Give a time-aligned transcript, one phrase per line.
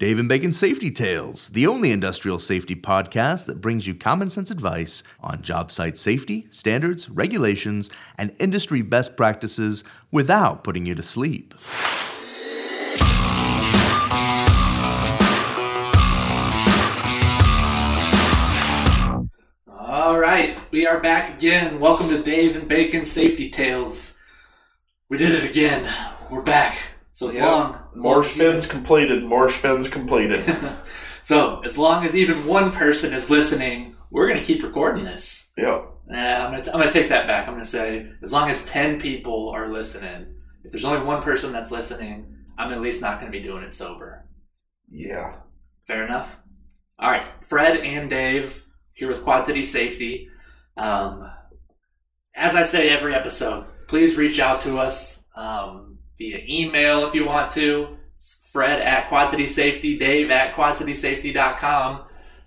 [0.00, 4.50] Dave and Bacon Safety Tales, the only industrial safety podcast that brings you common sense
[4.50, 11.02] advice on job site safety, standards, regulations, and industry best practices without putting you to
[11.02, 11.52] sleep.
[19.78, 21.78] All right, we are back again.
[21.80, 24.16] Welcome to Dave and Bacon Safety Tales.
[25.08, 25.92] We did it again.
[26.30, 26.78] We're back.
[27.12, 27.44] So as Yep.
[27.44, 29.24] long, as More spins completed.
[29.24, 30.44] More spins completed.
[31.22, 35.52] so as long as even one person is listening, we're gonna keep recording this.
[35.56, 35.82] Yeah.
[36.06, 37.46] Nah, I'm gonna, t- I'm gonna take that back.
[37.46, 40.34] I'm gonna say as long as ten people are listening.
[40.64, 43.72] If there's only one person that's listening, I'm at least not gonna be doing it
[43.72, 44.26] sober.
[44.90, 45.36] Yeah.
[45.86, 46.40] Fair enough.
[46.98, 50.28] All right, Fred and Dave here with Quad City Safety.
[50.76, 51.30] Um,
[52.34, 55.89] as I say every episode, please reach out to us um,
[56.20, 57.96] via email if you want to.
[58.14, 62.02] It's Fred at Quad City Safety, Dave at QuadCitySafety.com,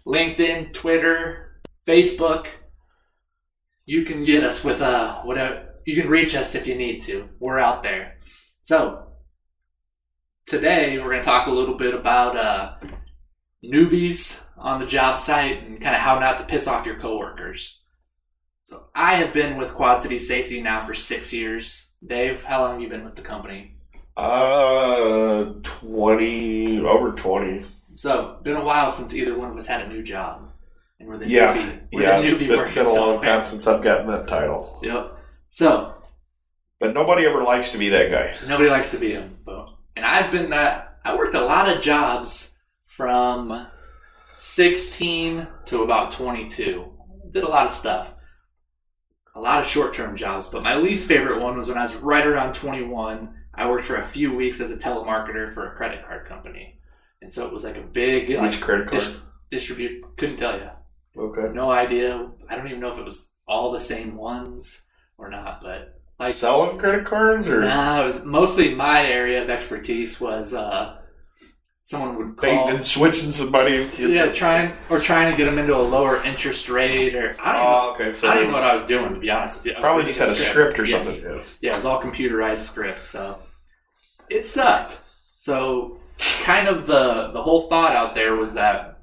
[0.05, 2.45] LinkedIn, Twitter, Facebook.
[3.85, 5.73] You can get us with uh, whatever.
[5.85, 7.27] You can reach us if you need to.
[7.39, 8.19] We're out there.
[8.61, 9.07] So
[10.45, 12.75] today we're going to talk a little bit about uh,
[13.65, 17.82] newbies on the job site and kind of how not to piss off your coworkers.
[18.65, 21.89] So I have been with Quad City Safety now for six years.
[22.05, 23.75] Dave, how long have you been with the company?
[24.15, 27.65] Uh, twenty over twenty.
[27.95, 30.49] So been a while since either one of us had a new job,
[30.99, 31.53] and we're the Yeah.
[31.55, 31.79] newbie.
[31.91, 33.21] We're yeah, the it's newbie been, working been a long somewhere.
[33.21, 34.79] time since I've gotten that title.
[34.83, 35.11] Yep.
[35.49, 35.95] So
[36.79, 38.35] But nobody ever likes to be that guy.
[38.47, 41.81] Nobody likes to be him, but and I've been uh, I worked a lot of
[41.81, 43.67] jobs from
[44.33, 46.85] 16 to about 22.
[47.31, 48.12] Did a lot of stuff.
[49.35, 52.25] A lot of short-term jobs, but my least favorite one was when I was right
[52.25, 53.33] around 21.
[53.55, 56.79] I worked for a few weeks as a telemarketer for a credit card company.
[57.21, 59.01] And so it was like a big Which like, credit card?
[59.01, 59.17] dis-
[59.49, 60.69] distribute couldn't tell you.
[61.17, 61.53] okay.
[61.53, 62.29] No idea.
[62.49, 64.85] I don't even know if it was all the same ones
[65.17, 69.49] or not, but like Selling credit cards or no, it was mostly my area of
[69.49, 70.97] expertise was uh,
[71.85, 73.89] someone would baiting call, and switching somebody?
[73.97, 77.61] yeah, trying or trying to get them into a lower interest rate, or I don't
[77.61, 78.13] even, Oh, okay.
[78.13, 79.81] So I don't know what I was doing to be honest with you.
[79.81, 81.21] Probably just had a script or Yes.
[81.21, 81.37] something.
[81.39, 81.43] Yeah.
[81.61, 83.39] Yeah, it was all computerized scripts, so
[84.29, 84.99] it sucked.
[85.37, 85.99] So
[86.43, 88.99] kind of the the whole thought out there was that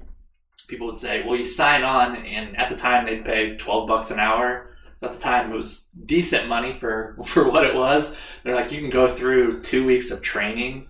[0.67, 4.09] people would say, "Well, you sign on," and at the time they'd pay twelve bucks
[4.11, 4.67] an hour.
[5.03, 8.17] At the time, it was decent money for for what it was.
[8.43, 10.87] They're like, you can go through two weeks of training,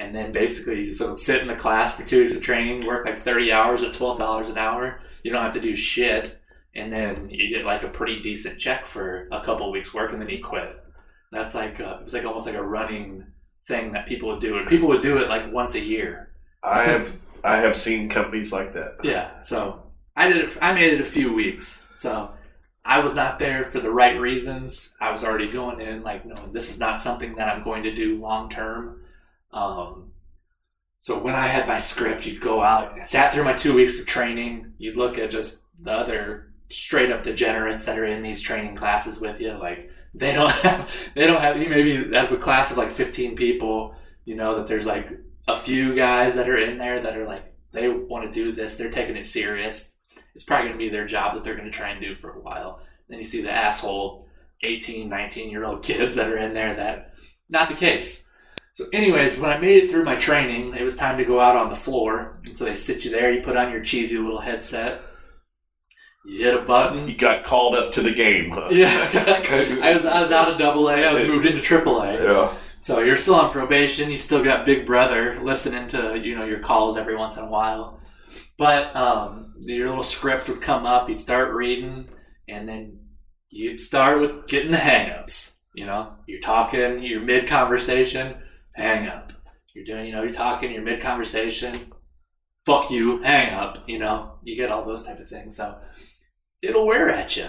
[0.00, 3.04] and then basically you just sit in the class for two weeks of training, work
[3.04, 5.00] like thirty hours at twelve dollars an hour.
[5.22, 6.40] You don't have to do shit,
[6.74, 10.12] and then you get like a pretty decent check for a couple of weeks work,
[10.12, 10.82] and then you quit.
[11.30, 13.26] That's like uh, it was like almost like a running
[13.68, 16.32] thing that people would do, and people would do it like once a year.
[16.62, 18.96] I have I have seen companies like that.
[19.02, 19.82] Yeah, so
[20.16, 20.58] I did it.
[20.62, 22.30] I made it a few weeks, so
[22.86, 24.96] I was not there for the right reasons.
[24.98, 27.94] I was already going in like, no, this is not something that I'm going to
[27.94, 28.99] do long term.
[29.52, 30.12] Um,
[30.98, 34.06] so when I had my script, you'd go out, sat through my two weeks of
[34.06, 34.74] training.
[34.78, 39.20] You'd look at just the other straight up degenerates that are in these training classes
[39.20, 41.56] with you, like they don't have, they don't have.
[41.56, 43.94] You maybe of a class of like 15 people,
[44.24, 45.08] you know that there's like
[45.48, 48.76] a few guys that are in there that are like they want to do this.
[48.76, 49.92] They're taking it serious.
[50.34, 52.30] It's probably going to be their job that they're going to try and do for
[52.30, 52.80] a while.
[53.08, 54.26] Then you see the asshole
[54.62, 57.14] 18, 19 year old kids that are in there that
[57.50, 58.29] not the case.
[58.80, 61.54] So, anyways, when I made it through my training, it was time to go out
[61.54, 62.40] on the floor.
[62.46, 65.02] And so they sit you there, you put on your cheesy little headset,
[66.24, 67.06] you hit a button.
[67.06, 68.48] You got called up to the game.
[68.48, 68.68] Huh?
[68.72, 68.88] Yeah,
[69.82, 70.94] I was I was out of double A.
[70.94, 72.24] I was moved into triple A.
[72.24, 72.56] yeah.
[72.78, 74.10] So you're still on probation.
[74.10, 77.50] You still got Big Brother listening to you know your calls every once in a
[77.50, 78.00] while.
[78.56, 81.10] But um, your little script would come up.
[81.10, 82.08] You'd start reading,
[82.48, 83.00] and then
[83.50, 85.58] you'd start with getting the hangups.
[85.74, 88.36] You know, you're talking, you're mid conversation,
[88.74, 89.32] hang up.
[89.74, 91.92] You're doing, you know, you're talking, you're mid conversation,
[92.64, 93.84] fuck you, hang up.
[93.88, 95.56] You know, you get all those type of things.
[95.56, 95.78] So
[96.62, 97.48] it'll wear at you.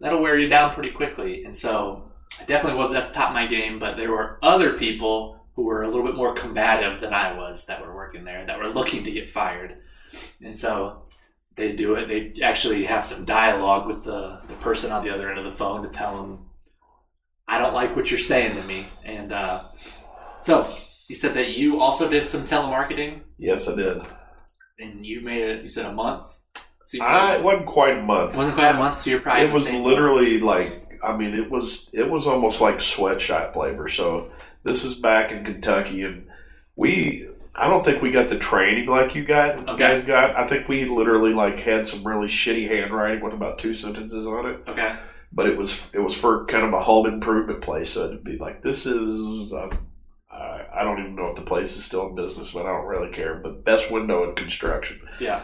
[0.00, 1.44] That'll wear you down pretty quickly.
[1.44, 4.74] And so I definitely wasn't at the top of my game, but there were other
[4.74, 8.44] people who were a little bit more combative than I was that were working there
[8.44, 9.76] that were looking to get fired.
[10.42, 11.02] And so
[11.56, 12.08] they do it.
[12.08, 15.56] They actually have some dialogue with the, the person on the other end of the
[15.56, 16.46] phone to tell them,
[17.46, 18.88] I don't like what you're saying to me.
[19.04, 19.62] And uh,
[20.44, 20.66] so
[21.08, 24.02] you said that you also did some telemarketing Yes, I did.
[24.78, 26.26] and you made it, you said a month?
[26.84, 28.34] So you I it wasn't quite a month.
[28.34, 30.70] it wasn't quite a month, so you're probably it the was same literally like
[31.02, 33.88] I mean it was it was almost like sweatshop labor.
[33.88, 34.30] So
[34.64, 36.26] this is back in Kentucky, and
[36.76, 39.76] we I don't think we got the training like you got Okay.
[39.78, 40.36] guys got.
[40.36, 44.46] I think we literally like had some really shitty handwriting with about two sentences on
[44.46, 44.60] it.
[44.68, 44.94] Okay.
[45.32, 48.36] But it was it was for kind of a home improvement place, so it'd be
[48.38, 49.52] like this is.
[50.74, 53.10] I don't even know if the place is still in business, but I don't really
[53.10, 53.36] care.
[53.36, 55.40] But best window in construction, Yeah.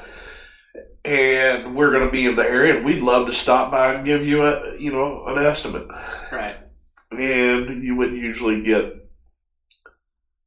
[1.04, 4.04] and we're going to be in the area, and we'd love to stop by and
[4.04, 5.86] give you a you know an estimate.
[6.32, 6.56] Right.
[7.10, 9.08] and you wouldn't usually get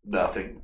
[0.05, 0.61] nothing.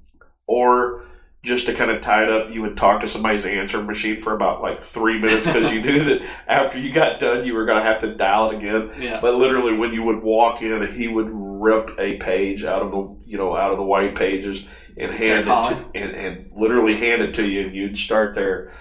[0.47, 1.05] Or
[1.41, 4.33] just to kind of tie it up, you would talk to somebody's answering machine for
[4.33, 7.81] about like three minutes because you knew that after you got done, you were going
[7.81, 8.91] to have to dial it again.
[8.99, 9.21] Yeah.
[9.21, 13.15] But literally, when you would walk in, he would rip a page out of the
[13.25, 17.21] you know out of the white pages and hand it to, and, and literally hand
[17.21, 18.73] it to you, and you'd start there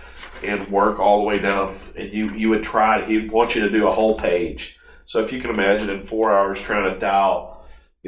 [0.42, 3.04] and work all the way down, and you you would try.
[3.04, 4.78] He'd want you to do a whole page.
[5.04, 7.57] So if you can imagine, in four hours trying to dial,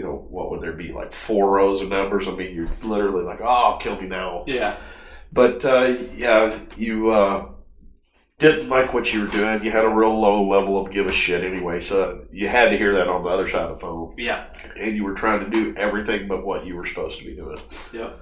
[0.00, 2.26] you know what would there be like four rows of numbers?
[2.26, 4.44] I mean, you're literally like, oh, kill me now.
[4.46, 4.78] Yeah.
[5.30, 7.50] But uh, yeah, you uh,
[8.38, 9.62] didn't like what you were doing.
[9.62, 12.78] You had a real low level of give a shit anyway, so you had to
[12.78, 14.14] hear that on the other side of the phone.
[14.16, 14.46] Yeah.
[14.74, 17.58] And you were trying to do everything but what you were supposed to be doing.
[17.92, 18.20] Yep.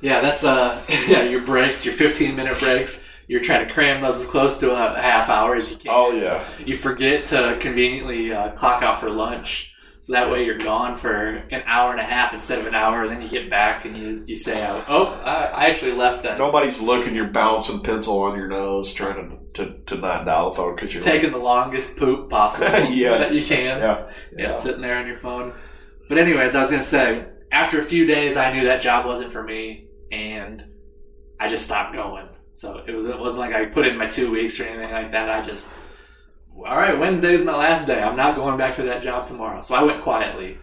[0.00, 3.04] Yeah, that's uh yeah, your breaks, your 15 minute breaks.
[3.26, 5.90] You're trying to cram those as close to a half hour as you can.
[5.92, 9.74] Oh yeah, You forget to conveniently uh, clock out for lunch.
[10.06, 11.10] So that way you're gone for
[11.50, 13.02] an hour and a half instead of an hour.
[13.02, 16.22] And then you get back and you, you say, oh, oh, I, I actually left
[16.22, 16.38] that.
[16.38, 17.12] nobody's looking.
[17.12, 19.16] You're bouncing pencil on your nose, trying
[19.54, 23.18] to to, to not dial the phone because you're Taking the longest poop possible Yeah.
[23.18, 23.80] that you can.
[23.80, 24.06] yeah,
[24.36, 24.56] yeah, yeah.
[24.56, 25.54] sitting there on your phone.
[26.08, 29.32] But anyways, I was gonna say, after a few days, I knew that job wasn't
[29.32, 30.62] for me, and
[31.40, 32.28] I just stopped going.
[32.52, 35.10] So it was it wasn't like I put in my two weeks or anything like
[35.10, 35.28] that.
[35.30, 35.68] I just,
[36.58, 38.02] all right, Wednesday is my last day.
[38.02, 39.60] I'm not going back to that job tomorrow.
[39.60, 40.58] So I went quietly.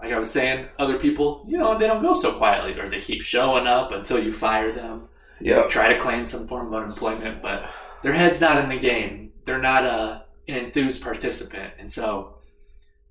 [0.00, 3.00] Like I was saying, other people, you know, they don't go so quietly, or they
[3.00, 5.08] keep showing up until you fire them
[5.40, 5.66] yeah.
[5.68, 7.68] try to claim some form of unemployment, but
[8.02, 9.32] their head's not in the game.
[9.44, 12.36] They're not a an enthused participant, and so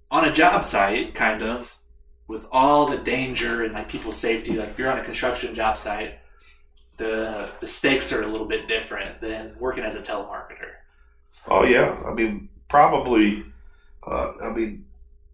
[0.09, 1.77] on a job site, kind of
[2.27, 5.77] with all the danger and like people's safety, like if you're on a construction job
[5.77, 6.19] site,
[6.97, 10.73] the the stakes are a little bit different than working as a telemarketer.
[11.47, 13.45] Oh yeah, I mean probably.
[14.05, 14.85] Uh, I mean,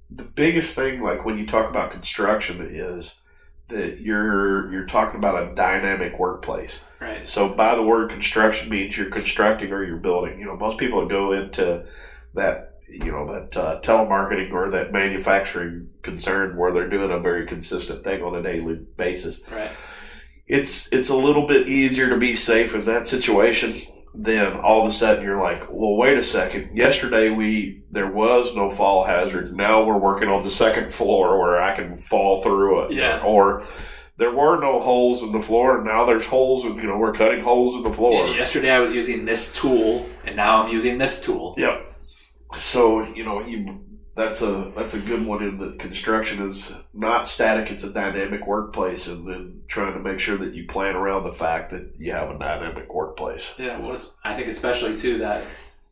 [0.10, 3.20] the biggest thing, like when you talk about construction, is
[3.68, 6.84] that you're you're talking about a dynamic workplace.
[7.00, 7.28] Right.
[7.28, 10.40] So by the word construction means you're constructing or you're building.
[10.40, 11.86] You know, most people that go into
[12.34, 17.46] that you know that uh, telemarketing or that manufacturing concern where they're doing a very
[17.46, 19.72] consistent thing on a daily basis Right.
[20.46, 23.74] it's it's a little bit easier to be safe in that situation
[24.16, 26.78] than all of a sudden you're like, well, wait a second.
[26.78, 29.56] Yesterday we there was no fall hazard.
[29.56, 32.92] Now we're working on the second floor where I can fall through it.
[32.94, 33.22] Yeah.
[33.24, 33.64] Or
[34.18, 37.14] there were no holes in the floor, and now there's holes, and you know we're
[37.14, 38.28] cutting holes in the floor.
[38.28, 41.56] Yesterday I was using this tool, and now I'm using this tool.
[41.58, 41.96] Yep.
[42.56, 43.84] So you know you
[44.16, 48.46] that's a that's a good one in that construction is not static; it's a dynamic
[48.46, 52.12] workplace, and then trying to make sure that you plan around the fact that you
[52.12, 53.54] have a dynamic workplace.
[53.58, 55.44] Yeah, well, it's- I think especially too that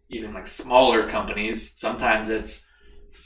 [0.09, 2.69] even like smaller companies, sometimes it's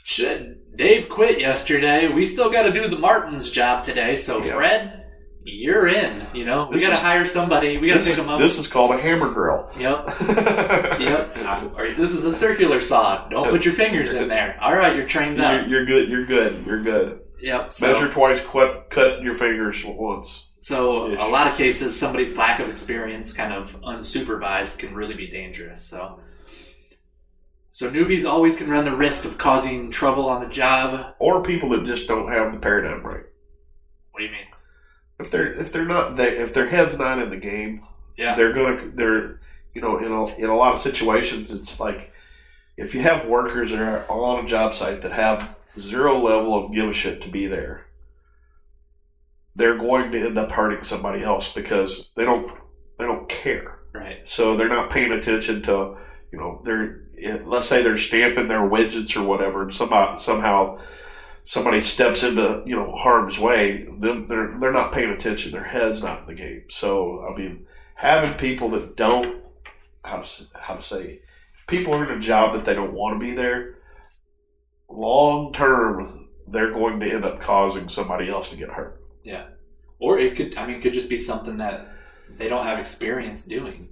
[0.04, 0.76] shit.
[0.76, 2.08] Dave quit yesterday.
[2.08, 4.16] We still got to do the Martins job today.
[4.16, 4.54] So Yeah.
[4.54, 5.05] Fred,
[5.46, 6.22] you're in.
[6.34, 7.78] You know, we got to hire somebody.
[7.78, 8.38] We got to pick them up.
[8.40, 9.70] this is called a hammer drill.
[9.78, 10.08] Yep.
[11.00, 11.96] Yep.
[11.96, 13.28] This is a circular saw.
[13.28, 14.58] Don't put your fingers in there.
[14.60, 15.68] All right, you're trained You're, up.
[15.68, 16.08] you're good.
[16.08, 16.64] You're good.
[16.66, 17.20] You're good.
[17.40, 17.72] Yep.
[17.72, 18.40] So, Measure twice.
[18.44, 20.48] Cut cut your fingers once.
[20.58, 21.18] so Ish.
[21.20, 25.82] a lot of cases, somebody's lack of experience, kind of unsupervised, can really be dangerous.
[25.82, 26.20] So.
[27.70, 31.14] So newbies always can run the risk of causing trouble on the job.
[31.18, 33.24] Or people that just don't have the paradigm right.
[34.12, 34.46] What do you mean?
[35.18, 37.82] If they're if they're not they, if their head's not in the game,
[38.16, 38.34] Yeah.
[38.34, 39.40] they're gonna they're
[39.74, 42.12] you know in a, in a lot of situations it's like
[42.76, 46.72] if you have workers that are on a job site that have zero level of
[46.74, 47.86] give a shit to be there
[49.54, 52.50] they're going to end up hurting somebody else because they don't
[52.98, 54.28] they don't care Right.
[54.28, 55.96] so they're not paying attention to
[56.32, 57.02] you know they're
[57.44, 60.78] let's say they're stamping their widgets or whatever and somehow somehow
[61.46, 65.52] somebody steps into you know harm's way they're they're not paying attention.
[65.52, 66.64] Their head's not in the game.
[66.68, 69.42] So i mean having people that don't
[70.04, 71.20] how to how to say
[71.54, 73.76] if people are in a job that they don't want to be there
[74.88, 79.00] long term they're going to end up causing somebody else to get hurt.
[79.24, 79.46] Yeah,
[79.98, 81.88] Or it could, I mean, it could just be something that
[82.36, 83.88] they don't have experience doing.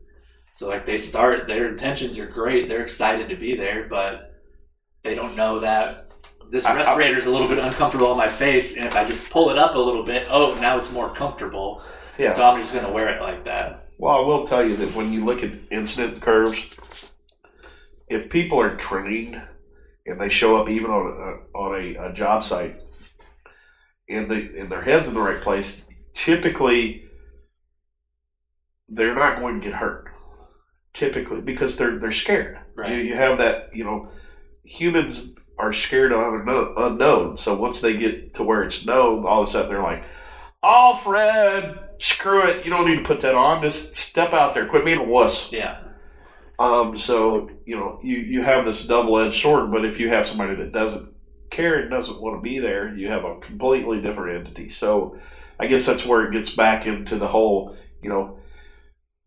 [0.52, 4.40] So, like, they start, their intentions are great, they're excited to be there, but
[5.02, 6.03] they don't know that
[6.50, 9.30] this I- I- respirator's a little bit uncomfortable on my face, and if I just
[9.30, 11.82] pull it up a little bit, oh, now it's more comfortable.
[12.18, 12.32] Yeah.
[12.32, 13.88] So I'm just gonna wear it like that.
[13.98, 16.76] Well, I will tell you that when you look at incident curves,
[18.08, 19.40] if people are trained
[20.06, 22.80] and they show up even on a, on a, a job site
[24.08, 27.04] and the and their heads in the right place, typically
[28.88, 30.08] they're not going to get hurt.
[30.92, 32.58] Typically, because they're they're scared.
[32.76, 32.92] Right.
[32.92, 33.74] You, you have that.
[33.74, 34.08] You know,
[34.62, 37.37] humans are scared of unknown, unknown.
[37.37, 40.04] So once they get to where it's known, all of a sudden they're like,
[40.62, 42.64] "Oh, Fred, screw it.
[42.64, 43.62] You don't need to put that on.
[43.62, 44.66] Just step out there.
[44.66, 45.78] Quit being a wuss." Yeah.
[46.58, 50.26] Um, so you know, you you have this double edged sword, but if you have
[50.26, 51.14] somebody that doesn't
[51.50, 54.68] care and doesn't want to be there, you have a completely different entity.
[54.68, 55.18] So
[55.58, 58.38] I guess that's where it gets back into the whole, you know,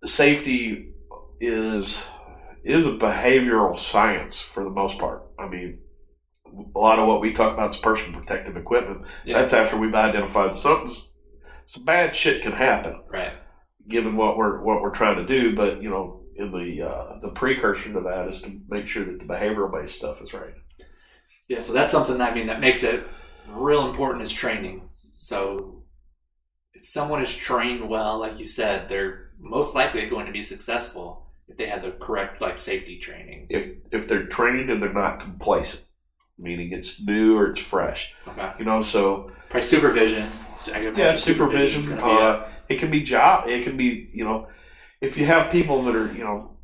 [0.05, 0.93] safety
[1.39, 2.05] is
[2.63, 5.23] is a behavioral science for the most part.
[5.39, 5.79] I mean,
[6.75, 9.05] a lot of what we talk about is personal protective equipment.
[9.25, 9.37] Yeah.
[9.39, 11.07] That's after we've identified something's
[11.65, 13.33] some bad shit can happen Right.
[13.89, 15.55] given what we're what we're trying to do.
[15.55, 19.19] But you know, in the uh, the precursor to that is to make sure that
[19.19, 20.53] the behavioral based stuff is right.
[21.49, 23.05] Yeah, so that's something I mean that makes it
[23.49, 24.89] real important is training.
[25.21, 25.83] So
[26.73, 31.27] if someone is trained well, like you said, they're most likely going to be successful
[31.47, 33.47] if they had the correct like safety training.
[33.49, 35.85] If if they're trained and they're not complacent,
[36.37, 38.51] meaning it's new or it's fresh, Okay.
[38.59, 38.81] you know.
[38.81, 40.29] So Probably supervision.
[40.55, 41.81] So yeah, imagine supervision.
[41.81, 43.47] supervision's a- Uh, it can be job.
[43.47, 44.47] It can be you know,
[45.01, 46.57] if you have people that are you know,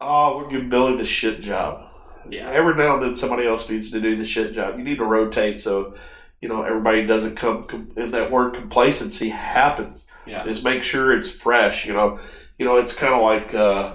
[0.00, 1.84] oh, we're giving Billy the shit job.
[2.30, 2.50] yeah.
[2.50, 4.76] Every now and then somebody else needs to do the shit job.
[4.78, 5.94] You need to rotate so
[6.40, 7.64] you know everybody doesn't come.
[7.64, 10.06] com- And that word complacency happens.
[10.26, 10.44] Yeah.
[10.44, 11.86] is make sure it's fresh.
[11.86, 12.18] You know,
[12.58, 13.94] you know, it's kind of like uh,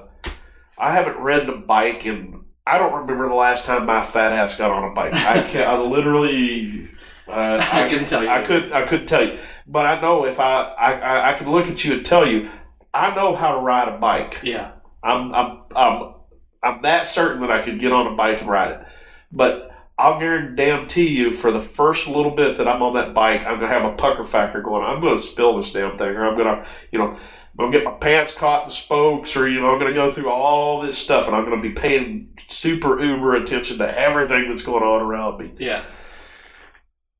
[0.79, 2.41] I haven't ridden a bike in.
[2.65, 5.13] I don't remember the last time my fat ass got on a bike.
[5.13, 6.89] I can I literally.
[7.27, 8.29] Uh, I can tell you.
[8.29, 8.71] I couldn't.
[8.71, 11.83] I couldn't tell you, but I know if I, I, I, I can look at
[11.83, 12.49] you and tell you,
[12.93, 14.39] I know how to ride a bike.
[14.43, 14.71] Yeah.
[15.03, 16.13] I'm, I'm, I'm,
[16.61, 18.87] I'm that certain that I could get on a bike and ride it.
[19.31, 23.59] But I'll guarantee you, for the first little bit that I'm on that bike, I'm
[23.59, 24.83] gonna have a pucker factor going.
[24.83, 27.17] I'm gonna spill this damn thing, or I'm gonna, you know,
[27.59, 30.09] I'm gonna get my pants caught in the spokes, or you know, I'm gonna go
[30.11, 34.63] through all this stuff, and I'm gonna be paying super uber attention to everything that's
[34.63, 35.53] going on around me.
[35.59, 35.85] Yeah.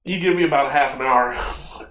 [0.03, 1.35] You give me about half an hour,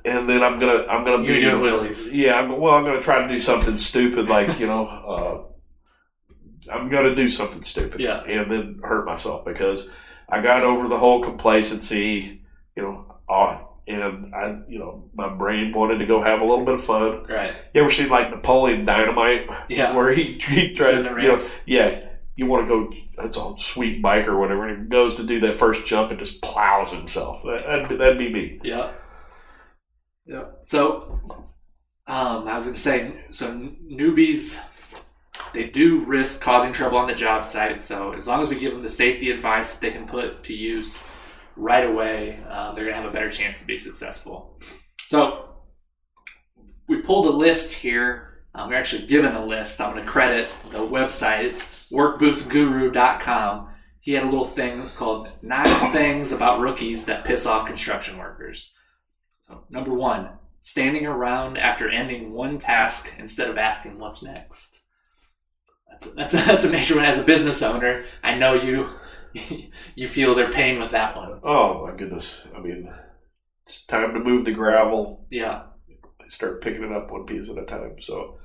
[0.04, 2.10] and then I'm gonna, I'm gonna You're be doing wheelies.
[2.12, 4.86] yeah, I'm, well, I'm going to try to do something stupid, like you know,
[6.68, 8.22] uh, I'm going to do something stupid, Yeah.
[8.24, 9.88] and then hurt myself because
[10.28, 12.42] I got over the whole complacency,
[12.76, 16.64] you know, uh, and I, you know, my brain wanted to go have a little
[16.64, 17.24] bit of fun.
[17.28, 17.52] Right.
[17.74, 19.92] You ever seen like Napoleon Dynamite, Yeah.
[19.96, 22.08] where he he the you know, yeah.
[22.34, 22.92] You want to go?
[23.22, 24.66] That's a sweet bike or whatever.
[24.66, 27.42] And he goes to do that first jump and just plows himself.
[27.42, 28.60] That, that'd, that'd be me.
[28.62, 28.92] Yeah.
[30.24, 30.44] Yeah.
[30.62, 31.20] So,
[32.06, 34.58] um, I was going to say, so newbies,
[35.52, 37.82] they do risk causing trouble on the job site.
[37.82, 40.54] So, as long as we give them the safety advice that they can put to
[40.54, 41.06] use
[41.56, 44.58] right away, uh, they're going to have a better chance to be successful.
[45.06, 45.48] So,
[46.88, 48.44] we pulled a list here.
[48.54, 49.80] Um, we're actually given a list.
[49.80, 51.44] I'm going to credit the website.
[51.44, 53.68] It's workbootsguru.com.
[54.00, 58.74] He had a little thing called Nine Things About Rookies That Piss Off Construction Workers.
[59.40, 60.28] So, number one,
[60.60, 64.80] standing around after ending one task instead of asking what's next.
[65.88, 67.04] That's a, that's a, that's a major one.
[67.04, 68.90] As a business owner, I know you
[69.94, 71.40] you feel their pain with that one.
[71.42, 72.40] Oh my goodness!
[72.56, 72.92] I mean,
[73.64, 75.26] it's time to move the gravel.
[75.30, 75.62] Yeah,
[76.20, 78.00] They start picking it up one piece at a time.
[78.00, 78.38] So,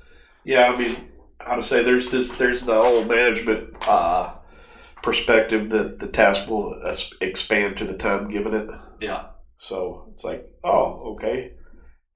[0.44, 0.96] yeah, I mean,
[1.40, 1.84] how to say?
[1.84, 2.32] There's this.
[2.36, 4.34] There's the whole management uh,
[5.04, 6.80] perspective that the task will
[7.22, 8.70] expand to the time given it.
[9.02, 11.54] yeah, So it's like, oh, okay.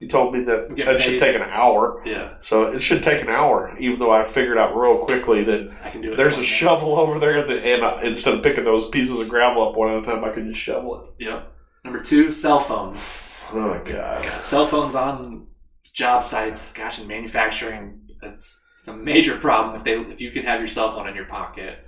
[0.02, 2.02] You told me that that should take an hour.
[2.04, 2.34] yeah.
[2.40, 5.90] So it should take an hour, even though I figured out real quickly that I
[5.90, 6.16] can do it.
[6.16, 9.28] there's a 20 shovel over there, that, and uh, instead of picking those pieces of
[9.28, 10.98] gravel up one at a time, I can just shovel it.
[10.98, 11.14] minutes.
[11.20, 11.52] Yep.
[11.84, 13.22] Number two, cell phones.
[13.52, 14.24] Oh my god.
[14.42, 15.46] Cell phones on
[15.92, 16.72] job sites.
[16.72, 20.66] Gosh, in manufacturing, it's it's a major problem if they if you can have your
[20.66, 21.78] cell phone in your pocket.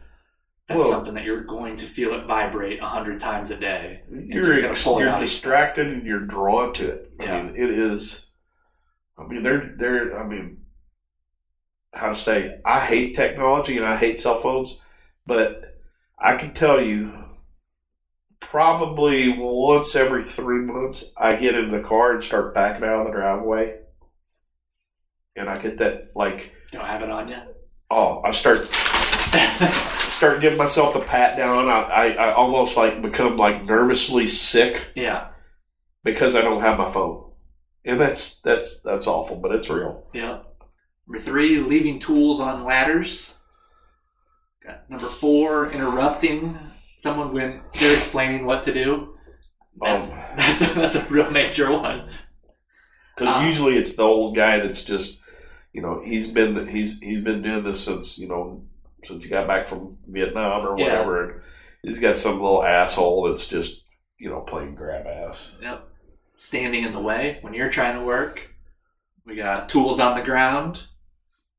[0.66, 4.00] That's something that you're going to feel it vibrate a hundred times a day.
[4.08, 5.20] so You're, you're pull you're out.
[5.20, 7.14] distracted and you're drawn to it.
[7.20, 7.42] I Yeah.
[7.42, 8.26] mean, it is.
[9.18, 10.18] I mean, they're they're.
[10.18, 10.62] I mean,
[11.92, 12.60] how to say?
[12.64, 14.80] I hate technology and I hate cell phones,
[15.26, 15.64] but
[16.18, 17.12] I can tell you,
[18.40, 23.06] probably once every three months, I get in the car and start backing out of
[23.06, 23.80] the driveway,
[25.36, 27.48] and I get that like, You don't have it on yet.
[27.90, 28.60] oh, I start
[30.24, 31.68] start giving myself the pat down.
[31.68, 35.28] I, I, I almost like become like nervously sick yeah.
[36.02, 37.30] because I don't have my phone.
[37.84, 40.06] and that's that's that's awful, but it's real.
[40.12, 40.40] Yeah.
[41.06, 43.38] Number three, leaving tools on ladders.
[44.64, 46.58] Got number four, interrupting
[46.96, 49.16] someone when they're explaining what to do.
[49.80, 52.08] That's Um, that's a, that's a real major one.
[53.14, 53.46] Because Ah.
[53.46, 55.20] usually it's the old guy that's just,
[55.72, 58.64] you know, he's been he's he's been doing this since you know
[59.04, 61.30] since he got back from Vietnam or whatever.
[61.30, 61.40] And
[61.82, 63.82] he's got some little asshole that's just
[64.18, 65.50] you know playing grab ass.
[65.60, 65.88] Yep.
[66.36, 68.50] Standing in the way when you're trying to work.
[69.26, 70.82] We got tools on the ground.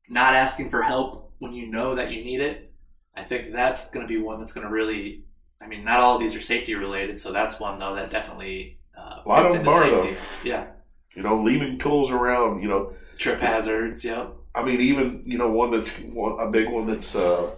[0.07, 2.71] Not asking for help when you know that you need it.
[3.15, 5.23] I think that's going to be one that's going to really.
[5.61, 8.77] I mean, not all of these are safety related, so that's one though that definitely
[8.95, 10.17] uh, A lot fits of into them are, safety.
[10.43, 10.67] Yeah,
[11.15, 12.61] You know, leaving tools around.
[12.61, 14.03] You know, trip hazards.
[14.03, 14.35] Yep.
[14.55, 17.51] I mean, even you know one that's one, a big one that's uh,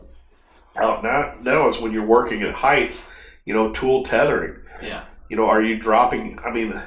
[0.76, 3.08] out now now is when you're working at heights.
[3.46, 4.58] You know, tool tethering.
[4.82, 5.06] Yeah.
[5.30, 6.38] You know, are you dropping?
[6.40, 6.82] I mean,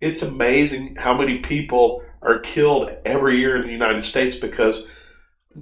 [0.00, 4.86] it's amazing how many people are killed every year in the United States because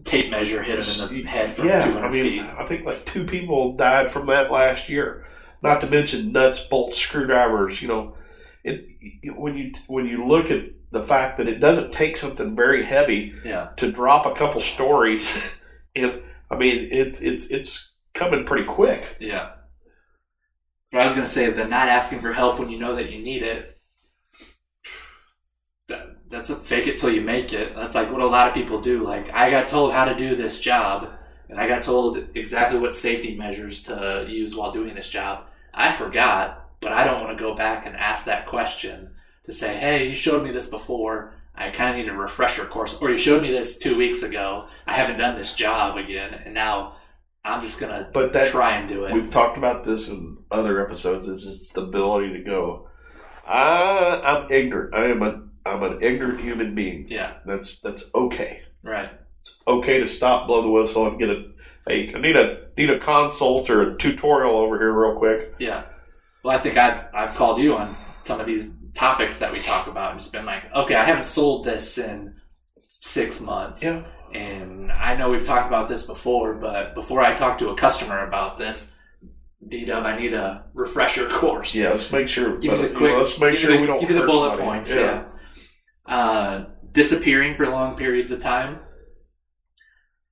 [0.03, 2.43] Tape measure hit him in the head from yeah, 200 I mean, feet.
[2.59, 5.27] I think like two people died from that last year.
[5.63, 7.81] Not to mention nuts, bolts, screwdrivers.
[7.81, 8.17] You know,
[8.65, 8.87] it
[9.37, 13.35] when you when you look at the fact that it doesn't take something very heavy
[13.45, 13.69] Yeah.
[13.77, 15.37] to drop a couple stories,
[15.97, 19.17] and I mean, it's it's it's coming pretty quick.
[19.21, 19.51] Yeah.
[20.93, 23.11] But I was going to say the not asking for help when you know that
[23.13, 23.77] you need it.
[25.89, 27.75] That, that's a fake it till you make it.
[27.75, 29.03] That's like what a lot of people do.
[29.05, 31.09] Like, I got told how to do this job,
[31.49, 35.47] and I got told exactly what safety measures to use while doing this job.
[35.75, 39.11] I forgot, but I don't want to go back and ask that question
[39.47, 41.35] to say, hey, you showed me this before.
[41.55, 43.01] I kind of need a refresher course.
[43.01, 44.67] Or you showed me this two weeks ago.
[44.87, 46.97] I haven't done this job again, and now
[47.45, 49.13] I'm just going to But that try and do it.
[49.13, 51.29] we've talked about this in other episodes.
[51.29, 52.89] Is it's the ability to go.
[53.47, 54.95] I I'm ignorant.
[54.95, 57.07] I am a I'm an ignorant human being.
[57.09, 58.63] Yeah, That's that's okay.
[58.83, 59.11] right.
[59.41, 61.45] It's okay to stop, blow the whistle, and get a.
[61.87, 65.55] Hey, I need a need a consult or a tutorial over here real quick.
[65.59, 65.85] Yeah.
[66.43, 69.87] Well, I think I've I've called you on some of these topics that we talk
[69.87, 72.35] about and just been like, okay, I haven't sold this in
[72.87, 73.85] six months.
[73.85, 74.05] Yeah.
[74.33, 78.27] And I know we've talked about this before, but before I talk to a customer
[78.27, 78.93] about this,
[79.67, 81.75] D Dub, I need a refresher course.
[81.75, 82.59] Yeah, let's make sure.
[82.59, 83.17] Give me the quick.
[83.17, 84.63] let's make sure the, we don't give me the bullet somebody.
[84.63, 84.95] points.
[84.95, 85.25] Yeah.
[86.07, 88.81] Uh, disappearing for long periods of time.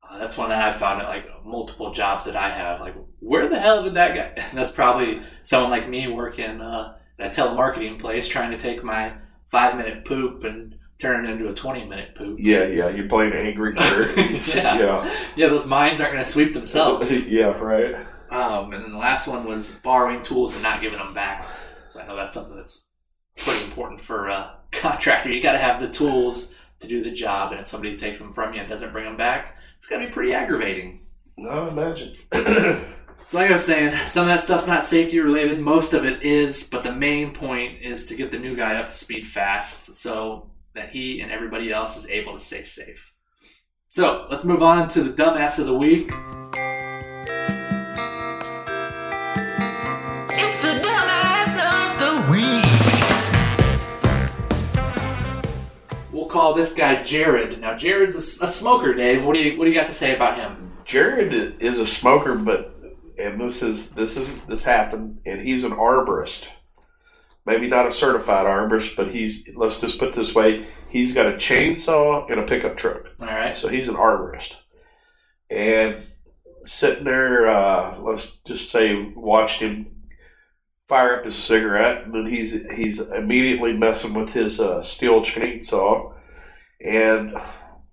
[0.09, 2.81] Uh, that's one that I've found at like multiple jobs that I have.
[2.81, 4.45] Like, where the hell did that guy?
[4.55, 9.13] that's probably someone like me working uh, a telemarketing place, trying to take my
[9.51, 12.39] five minute poop and turn it into a twenty minute poop.
[12.41, 12.89] Yeah, yeah.
[12.89, 14.55] You're playing angry birds.
[14.55, 14.79] Yeah.
[14.79, 15.15] yeah.
[15.37, 17.29] Yeah, those minds aren't going to sweep themselves.
[17.31, 17.95] yeah, right.
[18.31, 21.47] Um, and then the last one was borrowing tools and not giving them back.
[21.89, 22.91] So I know that's something that's
[23.37, 25.31] pretty important for a contractor.
[25.31, 28.33] You got to have the tools to do the job, and if somebody takes them
[28.33, 31.01] from you and doesn't bring them back, it's got to be pretty aggravating.
[31.37, 32.15] No, imagine.
[33.25, 35.59] So like I was saying, some of that stuff's not safety related.
[35.59, 38.91] Most of it is, but the main point is to get the new guy up
[38.91, 43.15] to speed fast, so that he and everybody else is able to stay safe.
[43.89, 46.11] So let's move on to the dumbass of the week.
[50.29, 52.67] It's the dumbass of the week.
[56.13, 57.59] We'll call this guy Jared.
[57.61, 59.25] Now Jared's a smoker, Dave.
[59.25, 60.73] What do you what do you got to say about him?
[60.85, 62.72] Jared is a smoker, but
[63.19, 66.49] and this is this is this happened, and he's an arborist.
[67.45, 71.27] Maybe not a certified arborist, but he's let's just put it this way: he's got
[71.27, 73.07] a chainsaw and a pickup truck.
[73.21, 73.57] All right.
[73.57, 74.57] So he's an arborist.
[75.51, 75.97] And
[76.63, 80.03] sitting there, uh, let's just say, watched him
[80.81, 82.05] fire up his cigarette.
[82.05, 86.15] And then he's he's immediately messing with his uh, Stihl chainsaw
[86.85, 87.37] and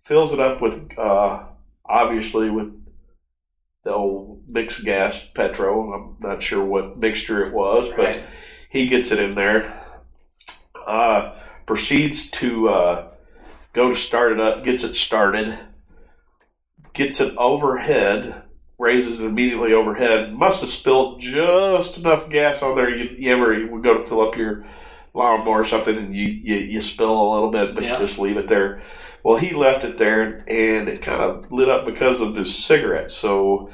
[0.02, 1.44] fills it up with, uh,
[1.86, 2.79] obviously, with
[3.84, 5.94] the old mixed gas petrol.
[5.94, 8.24] I'm not sure what mixture it was, but
[8.70, 9.84] he gets it in there.
[10.86, 13.08] Uh, proceeds to uh,
[13.74, 15.58] go to start it up, gets it started,
[16.94, 18.44] gets it overhead,
[18.78, 20.34] raises it immediately overhead.
[20.34, 22.89] Must have spilled just enough gas on there.
[22.89, 24.65] You, you ever you would go to fill up your
[25.20, 27.94] lawnmower or something, and you, you, you spill a little bit, but Yeah.
[27.94, 28.82] you just leave it there.
[29.24, 33.12] Well, he left it there, and it kind of lit up because of his cigarette.
[33.12, 33.70] So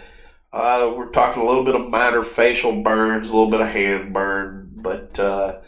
[0.52, 4.12] uh, we're talking a little bit of minor facial burns, a little bit of hand
[4.14, 5.60] burn, but uh,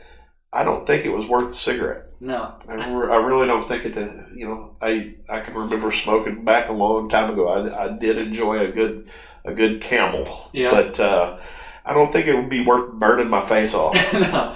[0.51, 2.05] I don't think it was worth the cigarette.
[2.19, 2.55] No.
[2.67, 3.93] I, re- I really don't think it.
[3.93, 7.47] That, you know, I I can remember smoking back a long time ago.
[7.47, 9.11] I, I did enjoy a good
[9.45, 10.71] a good Camel, Yeah.
[10.71, 11.37] but uh,
[11.85, 13.93] I don't think it would be worth burning my face off.
[14.13, 14.55] no.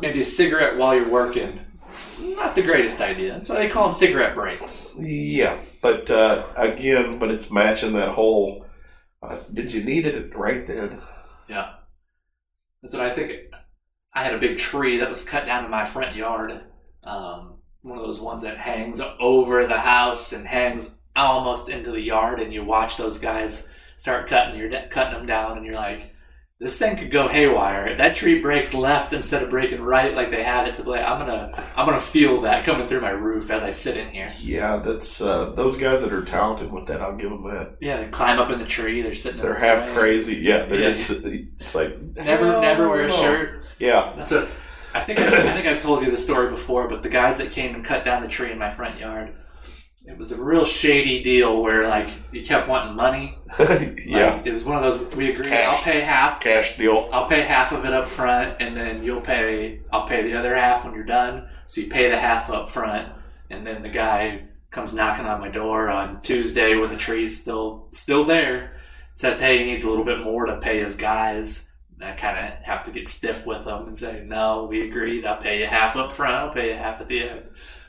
[0.00, 1.60] Maybe a cigarette while you're working.
[2.18, 3.32] not the greatest idea.
[3.32, 4.94] That's why they call them cigarette breaks.
[4.98, 8.66] Yeah, but uh, again, but it's matching that whole.
[9.22, 11.00] Uh, did you need it right then?
[11.48, 11.74] Yeah.
[12.82, 13.32] That's what I think.
[14.14, 16.60] I had a big tree that was cut down in my front yard.
[17.04, 22.00] Um, one of those ones that hangs over the house and hangs almost into the
[22.00, 24.58] yard, and you watch those guys start cutting.
[24.58, 26.11] You're cutting them down, and you're like,
[26.62, 27.88] "This thing could go haywire.
[27.88, 31.02] If that tree breaks left instead of breaking right, like they have it to play,
[31.02, 34.32] I'm gonna, I'm gonna feel that coming through my roof as I sit in here.
[34.40, 37.00] Yeah, that's uh, those guys that are talented with that.
[37.02, 37.76] I'll give them that.
[37.80, 39.02] Yeah, they climb up in the tree.
[39.02, 39.42] They're sitting.
[39.42, 39.94] They're the half swing.
[39.96, 40.36] crazy.
[40.36, 40.88] Yeah, they're Yeah.
[40.88, 41.10] just.
[41.10, 43.16] It's like Never, never wear a no.
[43.16, 43.64] shirt.
[43.78, 44.48] Yeah, That's a.
[44.94, 47.50] I think I, I think I've told you the story before, but the guys that
[47.50, 49.34] came and cut down the tree in my front yard,
[50.04, 53.38] it was a real shady deal where like you kept wanting money.
[53.58, 54.36] yeah.
[54.36, 55.48] Like, it was one of those we agreed.
[55.48, 55.72] Cash.
[55.72, 56.40] I'll pay half.
[56.40, 57.08] Cash deal.
[57.12, 59.80] I'll pay half of it up front, and then you'll pay.
[59.92, 61.48] I'll pay the other half when you're done.
[61.66, 63.12] So you pay the half up front,
[63.48, 67.86] and then the guy comes knocking on my door on Tuesday when the tree's still
[67.92, 68.76] still there.
[69.14, 72.38] Says, "Hey, he needs a little bit more to pay his guys." And I kind
[72.38, 75.24] of have to get stiff with them and say, "No, we agreed.
[75.24, 76.34] I'll pay you half up front.
[76.34, 77.42] I'll pay you half at the end."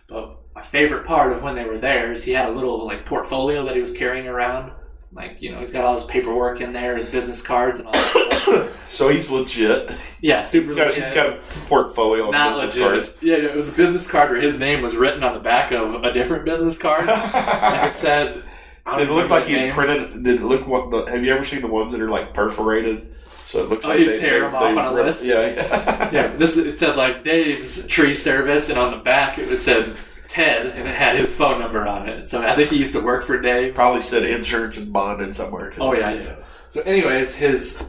[0.08, 3.06] But my favorite part of when they were there is he had a little like
[3.06, 4.72] portfolio that he was carrying around.
[5.12, 7.94] Like you know, he's got all his paperwork in there, his business cards, and all.
[7.94, 8.70] That stuff.
[8.92, 9.92] so he's legit.
[10.22, 10.66] Yeah, super.
[10.68, 11.04] He's got, legit.
[11.04, 12.90] he's got a portfolio of Not business legit.
[12.90, 13.18] cards.
[13.22, 16.04] Yeah, it was a business card where his name was written on the back of
[16.04, 17.06] a different business card.
[17.06, 18.44] like it said.
[18.86, 20.24] I don't Did it look remember like he printed?
[20.24, 21.10] Did it look what the?
[21.12, 23.16] Have you ever seen the ones that are like perforated?
[23.46, 25.06] So it looks Oh, like you they, tear they- 'em off they on a rip-
[25.06, 25.24] list?
[25.24, 26.10] Yeah, yeah.
[26.12, 29.96] Yeah, this it said like Dave's tree service, and on the back it was said
[30.34, 32.28] Ted, and it had his phone number on it.
[32.28, 33.76] So I think he used to work for Dave.
[33.76, 35.72] Probably said insurance and bonded somewhere.
[35.80, 36.36] Oh yeah, yeah.
[36.70, 37.84] So, anyways, his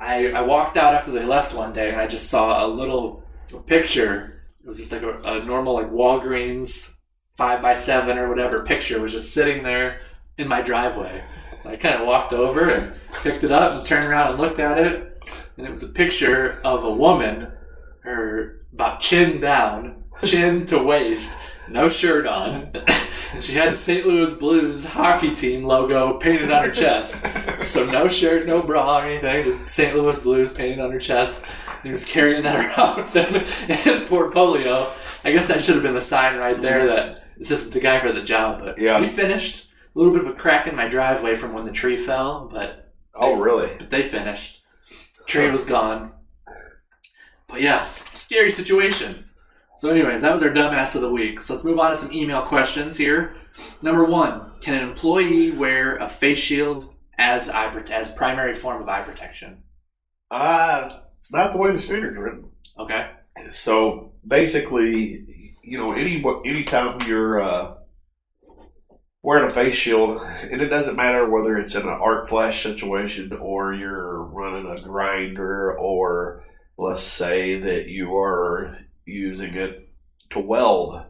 [0.00, 3.22] I I walked out after they left one day, and I just saw a little
[3.66, 4.42] picture.
[4.64, 6.98] It was just like a, a normal like Walgreens
[7.36, 10.00] five by seven or whatever picture was just sitting there
[10.36, 11.22] in my driveway.
[11.64, 14.78] I kind of walked over and picked it up and turned around and looked at
[14.78, 15.22] it,
[15.56, 17.52] and it was a picture of a woman,
[18.00, 22.84] her about chin down, chin to waist, no shirt on, and
[23.42, 24.06] she had the St.
[24.06, 27.24] Louis Blues hockey team logo painted on her chest.
[27.66, 29.96] So no shirt, no bra or anything, just St.
[29.96, 31.44] Louis Blues painted on her chest.
[31.82, 34.92] He was carrying that around with him in his portfolio.
[35.24, 38.00] I guess that should have been the sign right there that this isn't the guy
[38.00, 38.60] for the job.
[38.60, 39.00] But Yeah.
[39.00, 39.68] we finished.
[39.94, 42.92] A little bit of a crack in my driveway from when the tree fell, but
[43.14, 43.70] Oh, really?
[43.78, 44.60] but they finished.
[45.26, 46.12] Tree was gone.
[47.46, 49.24] But yeah, scary situation.
[49.76, 51.42] So, anyways, that was our dumbass of the week.
[51.42, 53.34] So let's move on to some email questions here.
[53.82, 58.82] Number one: Can an employee wear a face shield as eye prote- as primary form
[58.82, 59.62] of eye protection?
[60.30, 62.50] Uh, not the way the standard's written.
[62.78, 63.10] Okay.
[63.50, 67.74] So basically, you know, any anytime you're uh,
[69.22, 73.32] wearing a face shield, and it doesn't matter whether it's in an arc flash situation
[73.32, 76.44] or you're running a grinder, or
[76.76, 79.88] let's say that you are using it
[80.30, 81.04] to weld,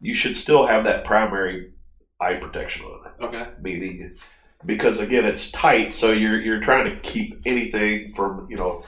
[0.00, 1.72] you should still have that primary
[2.20, 3.46] eye protection on Okay.
[3.60, 4.16] meaning
[4.64, 8.82] because again it's tight so you're you're trying to keep anything from you know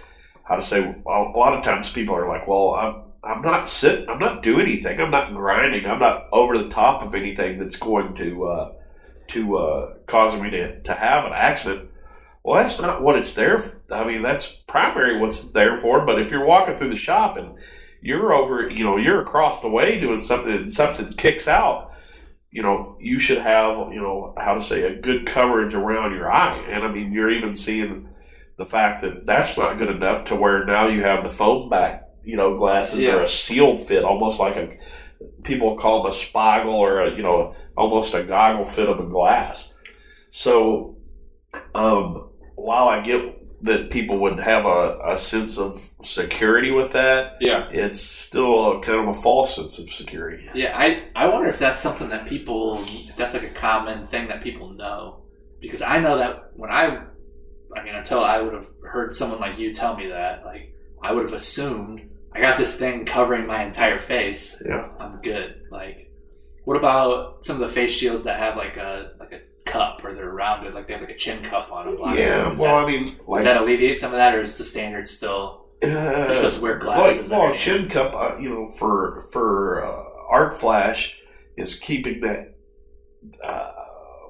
[0.44, 4.08] how to say a lot of times people are like well i'm i'm not sitting
[4.08, 7.76] i'm not doing anything i'm not grinding i'm not over the top of anything that's
[7.76, 8.72] going to uh
[9.26, 11.90] to uh cause me to to have an accident
[12.42, 13.78] well that's not what it's there for.
[13.92, 17.58] i mean that's primary what's there for but if you're walking through the shop and
[18.00, 21.88] you're over you know you're across the way doing something and something kicks out
[22.50, 26.32] you know, you should have, you know, how to say a good coverage around your
[26.32, 26.56] eye.
[26.70, 28.08] And I mean, you're even seeing
[28.56, 32.08] the fact that that's not good enough to where now you have the foam back,
[32.24, 33.16] you know, glasses Yeah.
[33.16, 34.78] or a sealed fit, almost like a,
[35.42, 39.04] people call them a spoggle or a, you know, almost a goggle fit of a
[39.06, 39.74] glass.
[40.30, 40.96] So,
[41.74, 47.36] um, while I get that people would have a, a sense of security with that,
[47.40, 47.68] Yeah.
[47.72, 50.48] it's still a, kind of a false sense of security.
[50.54, 54.28] Yeah, I, I wonder if that's something that people, if that's like a common thing
[54.28, 55.22] that people know.
[55.60, 57.02] Because I know that when I,
[57.76, 61.12] I mean, until I would have heard someone like you tell me that, like, I
[61.12, 64.62] would have assumed I got this thing covering my entire face.
[64.64, 64.88] Yeah.
[65.00, 65.62] I'm good.
[65.70, 66.12] Like,
[66.64, 69.40] what about some of the face shields that have like a like a
[69.78, 72.16] cup or they're rounded, like they have like a chin cup on them?
[72.16, 74.64] Yeah, Does well, that, I mean, does that alleviate some of that, or is the
[74.64, 75.66] standard still?
[75.84, 77.30] uh, You're wear glasses.
[77.30, 81.18] Well, well, a chin cup, uh, you know, for for uh, arc flash
[81.56, 82.54] is keeping that
[83.42, 83.72] uh,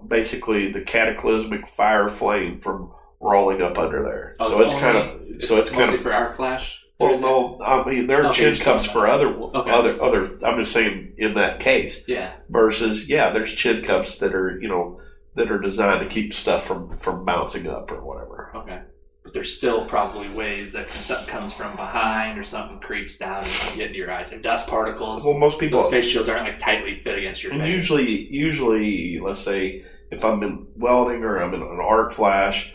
[0.07, 4.33] basically the cataclysmic fire flame from rolling up under there.
[4.41, 4.97] Oh, so it's only- kind
[5.35, 6.85] of so it's kind of for arc flash.
[7.01, 9.71] Well, no, I mean there are Okay, chin cups for other Okay.
[9.71, 10.23] other other.
[10.45, 12.33] I'm just saying in that case Yeah.
[12.51, 15.01] versus yeah, there's chin cups that are you know
[15.39, 18.51] that are designed to keep stuff from from bouncing up or whatever.
[18.55, 18.81] Okay.
[19.25, 23.53] But there's still probably ways that something comes from behind or something creeps down and
[23.53, 24.33] can get into your eyes.
[24.33, 25.25] And dust particles.
[25.25, 27.71] Well, most people those face shields aren't like tightly fit against your And face.
[27.75, 32.73] usually, usually, let's say if I'm in welding or I'm in an arc flash,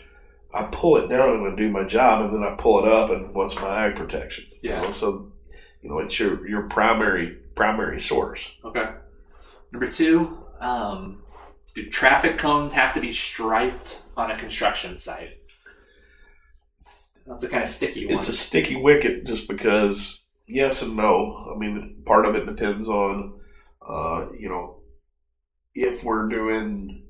[0.52, 3.10] I pull it down and I do my job, and then I pull it up,
[3.10, 4.44] and what's my eye protection?
[4.62, 4.80] You Yeah.
[4.82, 5.32] know, so
[5.82, 8.52] you know, it's your your primary primary source.
[8.64, 8.86] Okay.
[9.72, 11.23] Number two, um,
[11.74, 15.38] do traffic cones have to be striped on a construction site?
[17.26, 18.16] That's a kind of sticky one.
[18.16, 21.52] It's a sticky wicket just because yes and no.
[21.54, 23.40] I mean, part of it depends on,
[23.86, 24.80] uh, you know,
[25.74, 27.04] if we're doing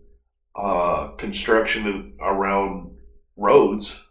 [0.56, 2.96] uh, construction around
[3.36, 4.04] roads,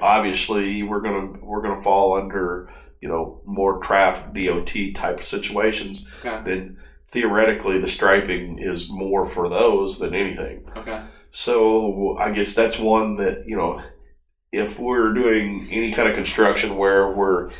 [0.00, 6.06] obviously we're gonna we're gonna fall under you know more traffic DOT type of situations.
[6.24, 6.42] okay.
[6.44, 10.68] Then theoretically, the striping is more for those than anything.
[10.76, 11.04] Okay.
[11.30, 13.82] So I guess that's one that you know,
[14.52, 17.50] if we're doing any kind of construction where we're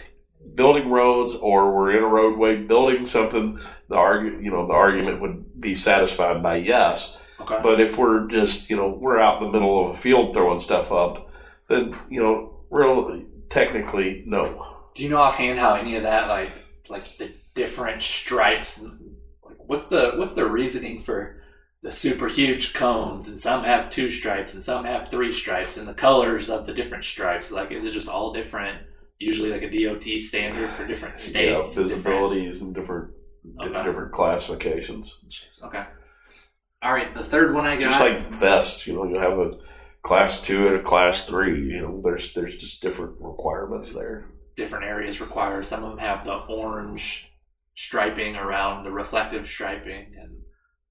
[0.55, 5.21] building roads or we're in a roadway building something, the argu- you know the argument
[5.21, 7.19] would be satisfied by yes.
[7.41, 7.59] Okay.
[7.63, 10.59] But if we're just you know we're out in the middle of a field throwing
[10.59, 11.31] stuff up,
[11.69, 14.75] then you know real technically no.
[14.95, 16.53] Do you know offhand how any of that, like,
[16.89, 18.83] like the different stripes,
[19.67, 21.43] what's the what's the reasoning for
[21.83, 25.87] the super huge cones, and some have two stripes, and some have three stripes, and
[25.87, 27.51] the colors of the different stripes?
[27.53, 28.83] Like, is it just all different?
[29.19, 31.21] Usually, like a DOT standard for different Yeah,
[31.63, 31.77] states.
[31.77, 33.11] and different- visibilities and different
[33.61, 33.83] Okay.
[33.85, 35.19] different classifications.
[35.63, 35.85] Okay.
[36.83, 37.15] All right.
[37.15, 37.81] The third one I got.
[37.83, 39.59] just like vests, you know, you have a
[40.03, 41.61] class two and a class three.
[41.73, 44.27] You know, there's there's just different requirements there.
[44.57, 45.63] different areas require.
[45.63, 47.31] Some of them have the orange
[47.77, 50.39] striping around the reflective striping and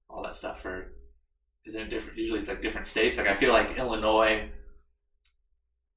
[0.10, 0.62] all that stuff.
[0.62, 0.94] For
[1.66, 2.18] isn't it different?
[2.18, 3.18] Usually, it's like different states.
[3.18, 4.50] Like I feel like Illinois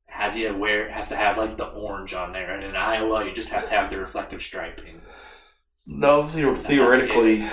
[0.07, 3.33] has you wear has to have like the orange on there, and in Iowa, you
[3.33, 5.01] just have to have the reflective striping.
[5.87, 7.45] No, the- theoretically,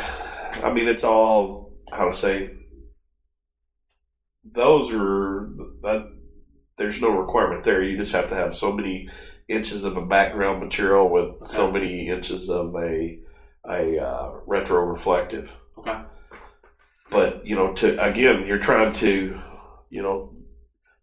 [0.63, 2.51] I mean, it's all how to say.
[4.43, 5.49] Those are
[5.81, 6.11] that.
[6.77, 7.81] There's no requirement there.
[7.81, 9.09] You just have to have so many
[9.47, 13.19] inches of a background material with so many inches of a
[13.67, 15.55] a uh, retro reflective.
[15.77, 16.01] Okay.
[17.09, 19.39] but you know to again you're trying to
[19.89, 20.33] you know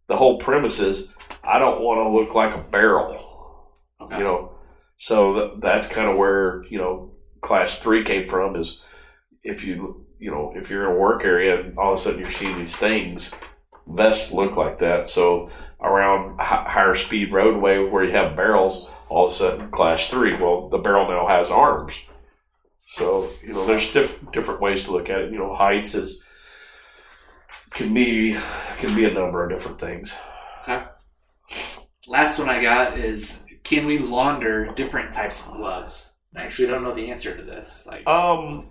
[0.08, 4.18] the whole premise is i don't want to look like a barrel Okay.
[4.18, 4.52] you know
[4.96, 8.82] so th- that's kind of where you know class three came from is
[9.44, 12.18] if you you know if you're in a work area and all of a sudden
[12.20, 13.32] you're seeing these things
[13.86, 15.50] vests look like that so
[15.82, 20.34] around hi- higher speed roadway where you have barrels all of a sudden class three
[20.36, 22.00] well the barrel now has arms
[22.88, 26.22] so you know there's diff- different ways to look at it you know heights is
[27.70, 28.36] can be
[28.78, 30.14] can be a number of different things
[32.08, 36.16] Last one I got is can we launder different types of gloves?
[36.36, 37.86] I actually don't know the answer to this.
[37.86, 38.70] Like, Um,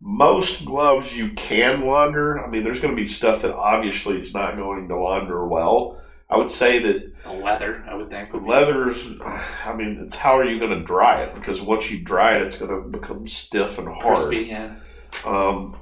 [0.00, 2.42] most gloves you can launder.
[2.42, 6.00] I mean, there's going to be stuff that obviously is not going to launder well.
[6.30, 8.32] I would say that the leather, I would think.
[8.32, 9.20] would leathers.
[9.20, 11.34] I mean, it's how are you going to dry it?
[11.34, 14.16] Because once you dry it, it's going to become stiff and hard.
[14.16, 14.76] crispy, yeah.
[15.24, 15.76] Um,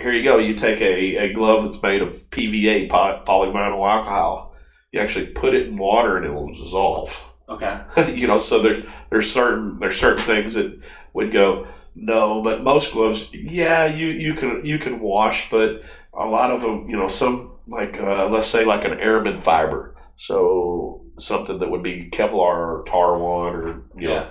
[0.00, 0.38] here you go.
[0.38, 4.54] You take a, a glove that's made of PVA, polyvinyl alcohol.
[4.92, 7.24] You actually put it in water and it will dissolve.
[7.48, 7.80] Okay.
[8.14, 10.80] you know, so there's there's certain there's certain things that
[11.12, 15.82] would go no, but most gloves, yeah, you you can you can wash, but
[16.14, 19.94] a lot of them, you know, some like uh, let's say like an aramid fiber,
[20.16, 24.26] so something that would be Kevlar or Twaron or you know, Yeah.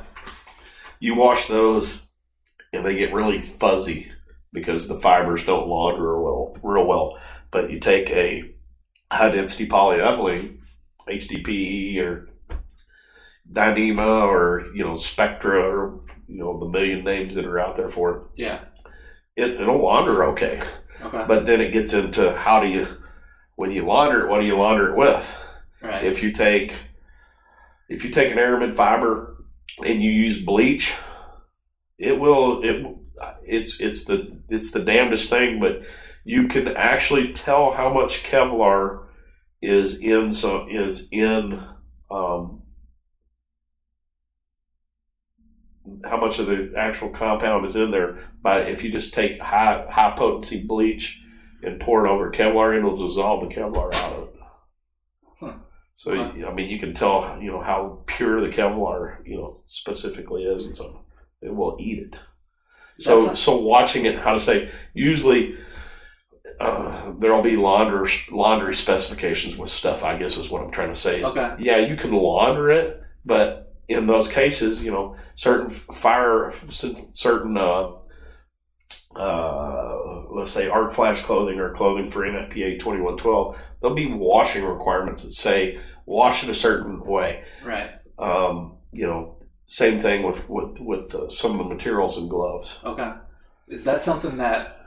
[1.00, 2.02] you wash those
[2.74, 4.12] and they get really fuzzy
[4.54, 7.18] because the fibers don't launder well real well.
[7.52, 8.52] But you take a
[9.12, 10.58] high density polyethylene,
[11.08, 12.30] HDPE or
[13.52, 16.00] Dyneema or you know Spectra or
[16.32, 18.22] you know the million names that are out there for it.
[18.36, 18.62] Yeah.
[19.36, 20.62] it, it it'll launder okay.
[21.02, 21.26] Okay.
[21.28, 22.88] But then it gets into how do you
[23.56, 25.34] when you launder it, what do you launder it with?
[25.82, 26.06] right.
[26.06, 26.76] If you take
[27.90, 29.44] if you take an aramid fiber
[29.86, 30.94] and you use bleach,
[31.98, 32.86] it will it
[33.44, 35.82] it's it's the it's the damnedest thing, but
[36.24, 39.06] you can actually tell how much Kevlar
[39.62, 41.64] is in so is in
[42.10, 42.61] um,
[46.06, 49.86] how much of the actual compound is in there But if you just take high
[49.90, 51.20] high potency bleach
[51.64, 54.36] and pour it over Kevlar, it'll dissolve the Kevlar out of it.
[55.40, 55.54] Huh.
[55.96, 56.48] So Huh.
[56.48, 60.66] I mean, you can tell you know how pure the Kevlar, you know, specifically is,
[60.66, 61.06] and so
[61.42, 62.20] it will eat it.
[62.98, 65.56] So, not- so watching it, how to say, usually
[66.60, 70.04] uh, there'll be laundry laundry specifications with stuff.
[70.04, 71.22] I guess is what I'm trying to say.
[71.22, 71.56] Is, Okay.
[71.60, 77.92] Yeah, you can launder it, but in those cases, you know, certain fire, certain, uh,
[79.16, 85.24] uh, let's say arc flash clothing or clothing for NFPA 2112, there'll be washing requirements
[85.24, 87.44] that say wash it a certain way.
[87.64, 87.92] Right.
[88.18, 92.80] Um, you know, same thing with with with uh, some of the materials and gloves.
[92.84, 93.12] Okay.
[93.68, 94.78] Is that something that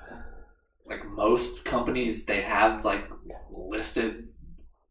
[0.86, 3.10] like most companies they have like
[3.50, 4.28] listed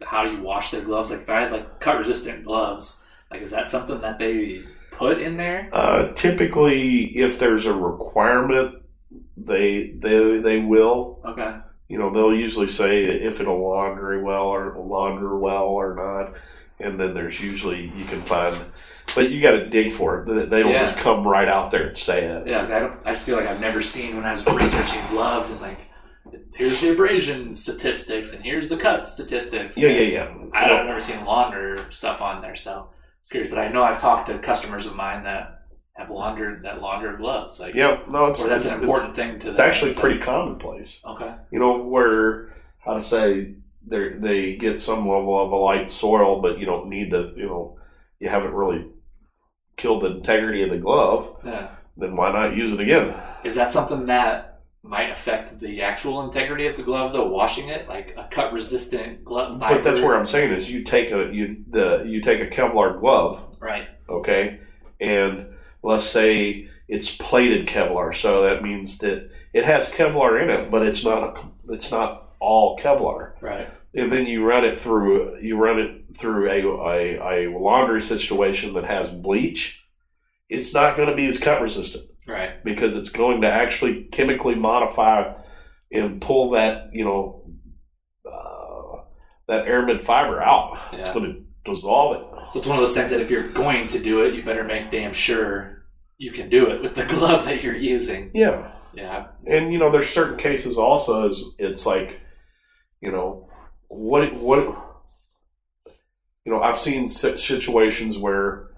[0.02, 1.12] how you wash their gloves?
[1.12, 3.03] Like if I had like cut resistant gloves,
[3.34, 5.68] like is that something that they put in there?
[5.74, 8.76] Uh, typically, if there's a requirement,
[9.38, 11.20] they they they will.
[11.26, 11.58] Okay.
[11.90, 16.34] You know, they'll usually say if it'll launder well or launder well or not,
[16.80, 18.56] and then there's usually you can find,
[19.16, 20.50] but you got to dig for it.
[20.50, 20.84] They- don't Yeah.
[20.86, 22.48] just come right out there and say it.
[22.48, 22.94] Yeah, I don't.
[23.06, 25.78] I just feel like I've never seen when I was researching gloves and like,
[26.56, 29.78] here's the abrasion statistics and here's the cut statistics.
[29.78, 30.36] Yeah, yeah, yeah.
[30.54, 32.88] I don't, I've never seen launder stuff on there, so
[33.30, 33.50] curious.
[33.50, 35.62] But I know I've talked to customers of mine that
[35.94, 37.60] have laundered that launder gloves.
[37.60, 39.50] Like, Yeah, no, it's or that's it's, an important thing to.
[39.50, 41.02] It's, them, actually so- pretty commonplace.
[41.06, 41.34] Okay.
[41.52, 43.56] You know, where how to say
[43.86, 47.34] they they get some level of a light soil, but you don't need to.
[47.36, 47.78] You know,
[48.20, 48.86] you haven't really
[49.78, 51.36] killed the integrity of the glove.
[51.46, 51.70] Yeah.
[51.96, 53.14] Then why not use it again?
[53.44, 54.53] Is that something that
[54.84, 57.28] might affect the actual integrity of the glove, though?
[57.28, 59.60] Washing it, like a cut resistant glove.
[59.60, 59.76] Fiber.
[59.76, 63.00] But that's where I'm saying is you take a you the you take a Kevlar
[63.00, 63.88] glove, Right.
[64.10, 64.60] okay,
[65.00, 65.48] and
[65.82, 70.82] let's say it's plated Kevlar, so that means that it has Kevlar in it, but
[70.86, 73.42] it's not a, it's not all Kevlar.
[73.42, 73.70] Right.
[73.96, 76.62] and then you run it through you run it through a,
[77.22, 79.86] a, a laundry situation that has bleach
[80.50, 82.64] it's not going to be as cut resistant Right.
[82.64, 85.34] because it's going to actually chemically modify
[85.92, 87.46] and pull that you know
[88.26, 89.02] uh,
[89.48, 93.10] that aramid fiber out it's going to dissolve it So it's one of those things
[93.10, 95.86] that if you're going to do it, you better make damn sure
[96.18, 98.32] you can do it with the glove that you're using.
[98.34, 99.28] yeah Yeah.
[99.46, 102.20] and you know there's certain cases also is it's like
[103.02, 103.50] you know
[103.90, 104.60] what what
[106.46, 108.70] you know i've seen situations where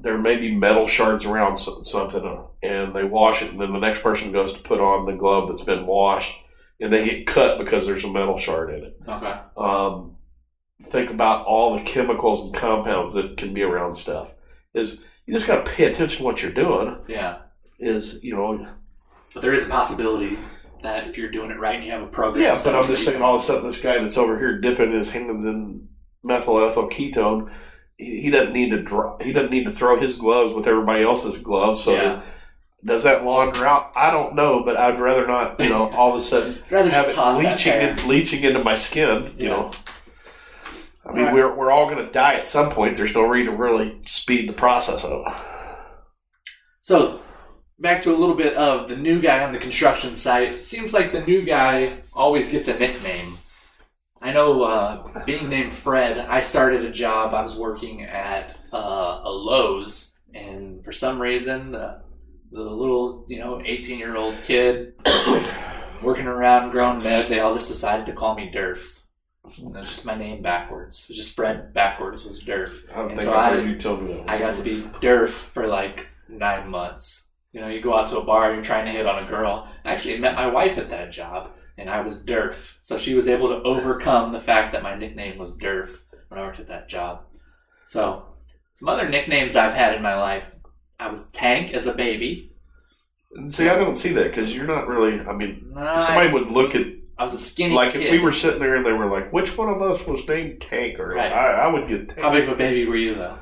[0.00, 3.78] there may be metal shards around something uh, and they wash it and then the
[3.78, 6.36] next person goes to put on the glove that's been washed
[6.80, 9.34] and they get cut because there's a metal shard in it Okay.
[9.56, 10.16] um,
[10.82, 14.34] think about all the chemicals and compounds that can be around stuff
[14.74, 17.38] is you just got to pay attention to what you're doing Yeah.
[17.78, 18.66] is you know
[19.34, 20.38] But there is a possibility
[20.82, 22.42] that if you're doing it right and you have a program.
[22.44, 24.92] Yeah, but I'm just saying, all of a sudden, this guy that's over here dipping
[24.92, 25.88] his hands in
[26.22, 27.50] methyl ethyl ketone,
[27.96, 31.02] he, he doesn't need to draw, he doesn't need to throw his gloves with everybody
[31.02, 31.80] else's gloves.
[31.82, 32.22] So Yeah.
[32.84, 33.92] does that launder out?
[33.96, 35.58] I don't know, but I'd rather not.
[35.60, 38.74] You know, all of a sudden rather have just it leaching in, leaching into my
[38.74, 39.34] skin.
[39.38, 39.50] You Yeah.
[39.50, 39.70] know.
[41.08, 41.34] I mean, Right.
[41.34, 42.96] we're, we're all going to die at some point.
[42.96, 45.24] There's no reason to really speed the process up.
[46.80, 47.20] So
[47.78, 50.54] back to a little bit of the new guy on the construction site.
[50.56, 53.38] Seems like the new guy always gets a nickname.
[54.26, 57.32] I know, uh, being named Fred, I started a job.
[57.32, 62.00] I was working at uh, a Lowe's, and for some reason, the,
[62.50, 64.94] the little, you know, 18 year old kid
[66.02, 69.02] working around grown men, they all just decided to call me Durf.
[69.58, 71.04] And That's just my name backwards.
[71.04, 72.82] It was just Fred backwards was Durf.
[72.92, 74.28] I don't And think so I- you tell me that.
[74.28, 77.28] I got to be Durf for like nine months.
[77.52, 79.68] You know, you go out to a bar, you're trying to hit on a girl.
[79.84, 82.74] I actually met my wife at that job, and I was Durf.
[82.80, 86.44] So she was able to overcome the fact that my nickname was Durf when I
[86.44, 87.22] worked at that job.
[87.84, 88.24] So,
[88.74, 90.44] some other nicknames I've had in my life.
[90.98, 92.52] I was Tank as a baby.
[93.48, 95.20] See, I don't see that because you're not really.
[95.20, 96.86] I mean, Nah, somebody I, would look at
[97.18, 98.02] I was a skinny like kid.
[98.04, 100.60] if we were sitting there and they were like, "Which one of us was named
[100.60, 101.32] Tank?" Or Right.
[101.32, 102.20] I, I would get Tank.
[102.20, 103.36] How big of a baby were you, though?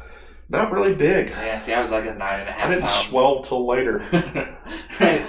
[0.49, 1.31] Not really big.
[1.31, 2.91] Yeah, see, I was like a nine and a half I didn't pound.
[2.91, 3.99] swell till later.
[5.01, 5.27] right.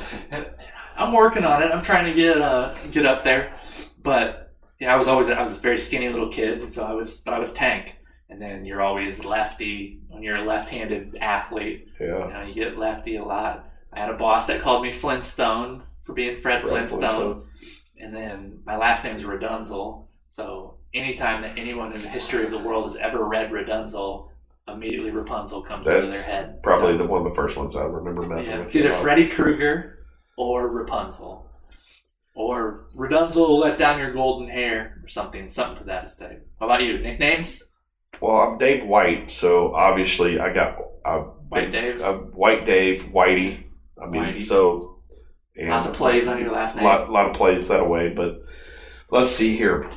[0.95, 1.71] I'm working on it.
[1.71, 3.53] I'm trying to get uh get up there,
[4.01, 6.93] but yeah, I was always I was a very skinny little kid, and so I
[6.93, 7.91] was but I was tank.
[8.27, 11.87] And then you're always lefty when you're a left-handed athlete.
[12.01, 12.27] Yeah.
[12.27, 13.69] You know, you get lefty a lot.
[13.93, 17.43] I had a boss that called me Flintstone for being Fred, Fred Flintstone,
[17.99, 20.05] and then my last name is Redunzel.
[20.27, 24.29] So anytime that anyone in the history of the world has ever read Redunzel,
[24.67, 26.63] immediately Rapunzel comes into their head.
[26.63, 28.65] Probably So- the one of the first ones I remember messing yeah, with.
[28.67, 28.91] it's either.
[28.91, 29.94] Freddy Krueger
[30.37, 31.49] or Rapunzel.
[32.33, 36.39] Or Rapunzel let down your golden hair or something, something to that extent.
[36.59, 36.97] How about you?
[36.99, 37.71] Nicknames?
[38.21, 41.19] well, I'm Dave White, so obviously I got uh,
[41.49, 42.01] White Dave.
[42.01, 43.63] uh, White Dave, Whitey.
[44.01, 44.41] I mean, Whitey.
[44.41, 44.99] so
[45.57, 46.85] Lots of plays on your last a name.
[46.85, 48.09] lot, lot of plays that way.
[48.09, 48.41] But
[49.09, 49.89] let's see here,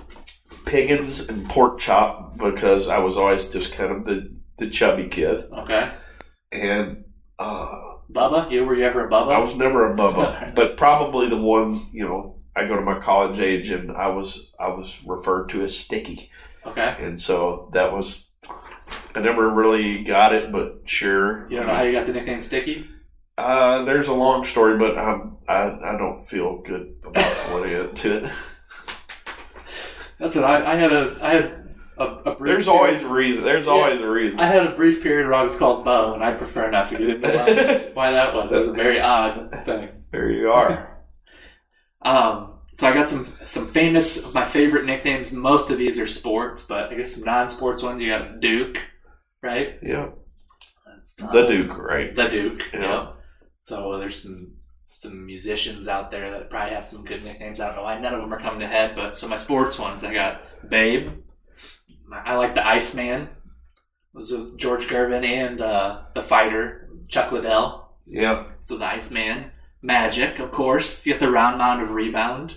[0.65, 5.45] Piggins and pork chop because I was always just kind of the the chubby kid,
[5.53, 5.93] Okay.
[6.53, 7.05] and
[7.39, 8.51] uh, Bubba?
[8.51, 9.35] You were you ever a Bubba?
[9.35, 12.35] I was never a Bubba, but probably the one you know.
[12.57, 16.29] I go to my college age, and I was I was referred to as Sticky,
[16.67, 16.97] Okay.
[16.99, 18.31] and so that was
[19.15, 21.47] I never really got it, but sure.
[21.51, 22.87] You don't know how you got the nickname Sticky?
[23.37, 28.25] Uh, there's a long story, but I'm, I I don't feel good about going into
[28.25, 28.33] it.
[30.19, 31.68] That's what I, I had a I had
[31.99, 33.45] a, a There's period- always a reason.
[33.45, 33.73] There's Yeah.
[33.73, 34.39] always a reason.
[34.41, 36.99] I had a brief period where I was called Bo, and I prefer not to
[36.99, 38.53] get into why, why that was.
[38.53, 39.89] It was a very odd thing.
[40.13, 40.95] there you are.
[42.03, 45.33] Um, so I got some some famous of my favorite nicknames.
[45.33, 48.01] Most of these are sports, but I guess some non-sports ones.
[48.01, 48.79] You got Duke,
[49.43, 49.79] right?
[49.83, 50.11] Yeah,
[50.87, 52.15] That's, the Duke, right?
[52.15, 52.69] The Duke.
[52.73, 52.81] Yeah.
[53.09, 53.15] Yep.
[53.65, 54.53] So there's some
[54.93, 57.59] some musicians out there that probably have some good nicknames.
[57.61, 59.77] I don't know why none of them are coming to head, but so my sports
[59.79, 61.11] ones, I got Babe.
[62.13, 63.29] I like the Iceman.
[64.15, 67.93] Was with George Gervin and uh, the fighter Chuck Liddell.
[68.07, 69.53] Yeah, So the Iceman.
[69.83, 71.07] Magic, of course.
[71.07, 72.57] You get the round mound of rebound.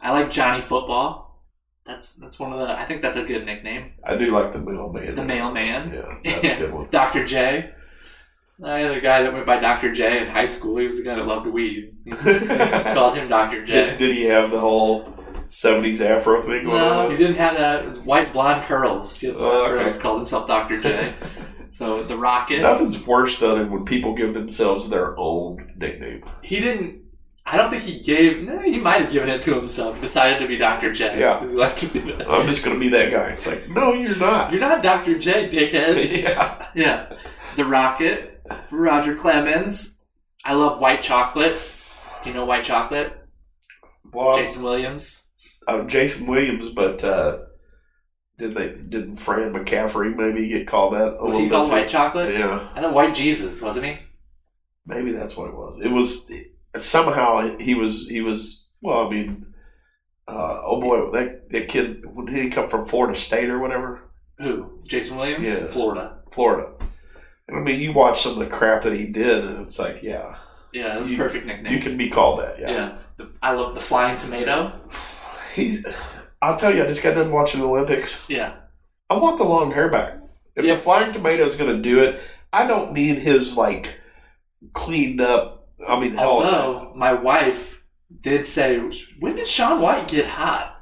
[0.00, 1.44] I like Johnny Football.
[1.84, 2.78] That's that's one of the.
[2.78, 3.92] I think that's a good nickname.
[4.04, 5.14] I do like the mailman.
[5.14, 5.92] The mailman.
[5.92, 6.88] Yeah, that's a good one.
[6.90, 7.24] Dr.
[7.24, 7.70] J.
[8.64, 9.92] I had a guy that went by Dr.
[9.94, 10.78] J in high school.
[10.78, 11.96] He was the guy that loved weed.
[12.10, 13.64] Called him Dr.
[13.64, 13.72] J.
[13.72, 15.14] Did, did he have the whole
[15.48, 17.10] '70s afro thing going no, on?
[17.10, 18.04] he didn't have that.
[18.04, 19.18] White blonde curls.
[19.20, 19.84] He had blonde Oh, okay.
[19.84, 19.98] curls.
[19.98, 20.80] Called himself Dr.
[20.80, 21.14] J.
[21.72, 22.60] so the Rocket.
[22.62, 26.24] Nothing's worse though than when people give themselves their own nickname.
[26.42, 27.02] He didn't.
[27.50, 28.42] I don't think he gave.
[28.42, 29.94] No, he might have given it to himself.
[29.94, 30.92] He decided to be Dr.
[30.92, 31.18] J.
[31.18, 31.38] Yeah.
[31.38, 32.28] because he liked to do that.
[32.30, 33.30] I'm just gonna be that guy.
[33.30, 34.52] It's like, no, you're not.
[34.52, 35.18] You're not Dr.
[35.18, 36.22] J, dickhead.
[36.22, 36.68] yeah.
[36.74, 37.12] yeah.
[37.56, 38.42] The Rocket.
[38.70, 40.00] Roger Clemens.
[40.44, 41.56] I love white chocolate.
[42.22, 43.14] Do you know white chocolate?
[44.12, 45.24] Well, Jason Williams.
[45.68, 47.38] Uh, Jason Williams, but uh,
[48.38, 51.14] did they did Fran McCaffrey maybe get called that?
[51.18, 52.34] A Was little he called white chocolate?
[52.34, 53.98] Yeah, I thought white Jesus, wasn't he?
[54.86, 55.78] maybe that's what it was.
[55.82, 56.30] It was
[56.78, 59.06] somehow he was he was well.
[59.06, 59.46] I mean,
[60.26, 64.00] uh, oh boy, that that kid did he come from Florida State or whatever,
[64.38, 64.80] Who?
[64.86, 65.48] Jason Williams?
[65.48, 65.66] Yeah.
[65.66, 66.18] Florida.
[66.30, 66.70] Florida.
[67.48, 70.02] And I mean, you watch some of the crap that he did, and it's like,
[70.02, 70.36] yeah,
[70.72, 71.72] Yeah, that was a You- perfect nickname.
[71.72, 72.58] you can be called that.
[72.58, 72.70] yeah.
[72.70, 74.72] Yeah, The, I love the flying tomato.
[75.54, 75.84] he's.
[76.40, 78.24] I'll tell you, I just got done watching the Olympics.
[78.28, 78.54] Yeah.
[79.10, 80.14] I want the long hair back.
[80.54, 80.74] If Yeah.
[80.74, 82.20] the flying tomato is going to do it,
[82.52, 83.96] I don't need his like
[84.72, 85.68] cleaned up.
[85.86, 87.82] I mean, hell, Although my wife
[88.20, 88.78] did say,
[89.20, 90.74] when did Shaun White get hot?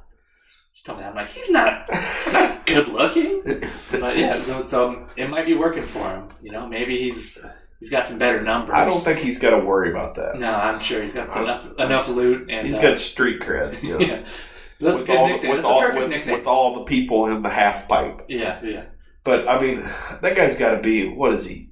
[0.75, 1.11] She told me that.
[1.11, 1.87] I'm like, he's not
[2.33, 3.43] not good looking.
[3.91, 6.29] But yeah, so, so it might be working for him.
[6.43, 7.45] You know, maybe he's
[7.81, 8.75] he's got some better numbers.
[8.75, 10.39] I don't think he's got to worry about that.
[10.39, 13.83] No, I'm sure he's got some enough enough loot and He's uh, got street cred.
[13.83, 14.27] You know, yeah.
[14.81, 15.51] That's a with good all, nickname.
[15.51, 16.39] with That's all, a perfect with, nickname.
[16.39, 18.23] with all the people in the half pipe.
[18.29, 18.85] yeah, yeah.
[19.25, 19.83] But I mean,
[20.23, 21.09] that guy's got to be.
[21.09, 21.71] What is he?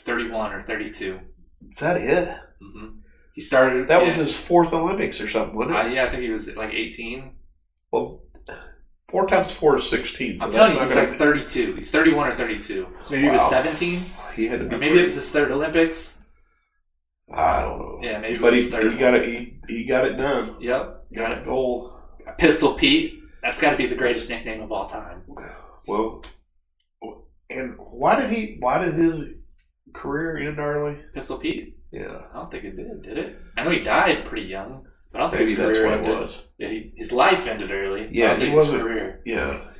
[0.00, 1.20] 31 or 32.
[1.70, 2.28] Is that it?
[2.60, 2.98] hmm
[3.34, 3.88] He started.
[3.88, 4.04] That yeah.
[4.04, 5.92] was his fourth Olympics or something, wasn't Uh, it?
[5.94, 7.32] yeah, I think he was like 18.
[7.92, 8.22] Well,
[9.08, 10.38] four times four is sixteen.
[10.38, 11.74] So I'm telling you, he's gonna like 32.
[11.76, 12.88] He's 31 or 32.
[13.02, 14.04] So maybe he was 17.
[14.34, 14.74] He had to be.
[14.74, 16.18] Or maybe it was his third Olympics.
[17.32, 17.98] I don't know.
[18.02, 18.92] Yeah, maybe it was but his he, third.
[18.92, 19.24] he got it.
[19.24, 20.56] He, he got it done.
[20.60, 21.44] Yep, got it.
[21.44, 21.93] Goal.
[22.38, 23.20] Pistol Pete.
[23.42, 25.22] That's got to be the greatest nickname of all time.
[25.86, 26.24] Well,
[27.50, 28.56] and why did he?
[28.60, 29.26] Why did his
[29.92, 30.98] career end early?
[31.12, 31.76] Pistol Pete?
[31.92, 33.38] Yeah, I don't think it did, did it?
[33.56, 36.10] I know he died pretty young, but I don't think maybe his that's career what
[36.10, 36.52] it was.
[36.58, 38.08] Yeah, he, his life ended early.
[38.10, 39.20] Yeah, he think his career.
[39.24, 39.70] Yeah,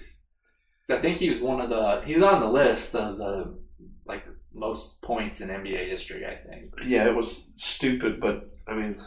[0.86, 2.02] 'Cause I think he was one of the.
[2.06, 3.58] He was on the list of the
[4.06, 6.24] like most points in NBA history.
[6.26, 6.70] I think.
[6.84, 7.06] yeah.
[7.08, 9.00] It was stupid, but I mean,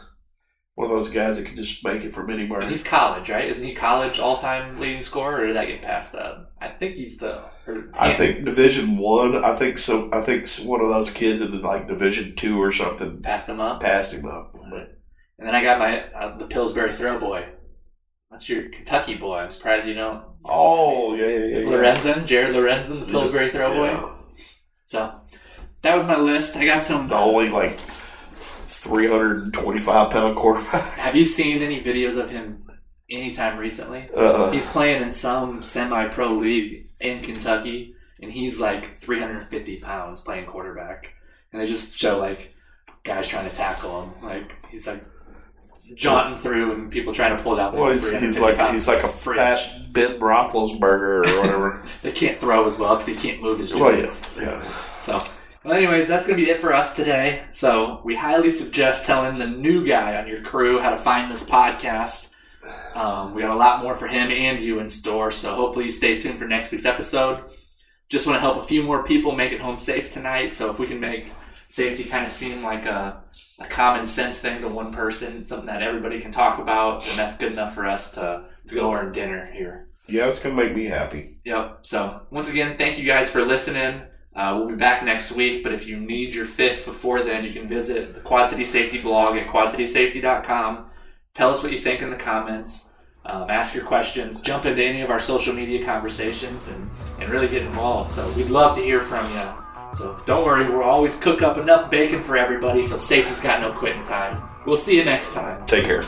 [0.77, 2.61] one of those guys that could just make it from anywhere.
[2.61, 3.49] And he's college, right?
[3.49, 6.51] Isn't he college all-time leading scorer, or did I get past that?
[6.61, 7.45] I think he's the.
[7.65, 9.43] Or, I think Division One.
[9.43, 10.07] I, think so.
[10.13, 13.81] I think one of those kids in like Division Two or something passed him up.
[13.81, 14.53] passed him up.
[14.53, 14.99] But
[15.39, 17.47] And then I got my uh, the Pillsbury throw boy.
[18.29, 19.37] That's your Kentucky boy.
[19.37, 20.23] I'm surprised you don't.
[20.45, 21.57] oh yeah, yeah, yeah.
[21.57, 21.65] yeah.
[21.65, 23.87] Lorenzen, Jared Lorenzen, the Pillsbury throw boy.
[23.87, 24.13] Yeah.
[24.85, 25.21] So
[25.81, 26.55] that was my list.
[26.55, 27.07] I got some.
[27.07, 27.79] The only like
[28.87, 30.93] three hundred and twenty-five pound quarterback.
[30.93, 32.63] Have you seen any videos of him
[33.09, 34.09] anytime recently?
[34.15, 40.45] Uh, He's playing in some semi-pro league in Kentucky, and he's like 350 pounds playing
[40.47, 41.13] quarterback.
[41.51, 42.53] And they just show like
[43.03, 44.11] guys trying to tackle him.
[44.23, 45.03] Like he's like
[45.95, 47.73] jaunting through and people trying to pull it out.
[47.73, 49.37] Well, he's, he's like he's like a fridge.
[49.37, 51.83] fat Ben Roethlisberger or whatever.
[52.01, 54.31] They can't throw as well because he can't move his well, joints.
[54.37, 54.71] yeah, yeah.
[54.99, 55.19] So,
[55.63, 57.43] well, anyways, that's going to be it for us today.
[57.51, 61.47] So, we highly suggest telling the new guy on your crew how to find this
[61.47, 62.29] podcast.
[62.95, 65.31] Um, we got a lot more for him and you in store.
[65.31, 67.43] So, hopefully, you stay tuned for next week's episode.
[68.09, 70.53] Just want to help a few more people make it home safe tonight.
[70.53, 71.31] So, if we can make
[71.69, 73.23] safety kind of seem like a,
[73.59, 77.37] a common sense thing to one person, something that everybody can talk about, then that's
[77.37, 79.89] good enough for us to, to go earn dinner here.
[80.07, 81.37] Yeah, it's gonna make me happy.
[81.43, 81.79] Yep.
[81.83, 84.03] So once again, thank you guys for listening.
[84.37, 87.51] Uh, we'll be back next week, but if you need your fix before then, you
[87.51, 90.85] can visit the Quad City Safety blog at quadcitysafety.com.
[91.33, 92.91] Tell us what you think in the comments.
[93.25, 94.39] Um, ask your questions.
[94.39, 96.87] Jump into any of our social media conversations and,
[97.19, 98.13] and really get involved.
[98.13, 99.53] So we'd love to hear from you.
[99.93, 103.71] So don't worry, we'll always cook up enough bacon for everybody, so safety's got no
[103.71, 104.47] quitting time.
[104.65, 105.65] We'll see you next time.
[105.65, 106.03] Take care.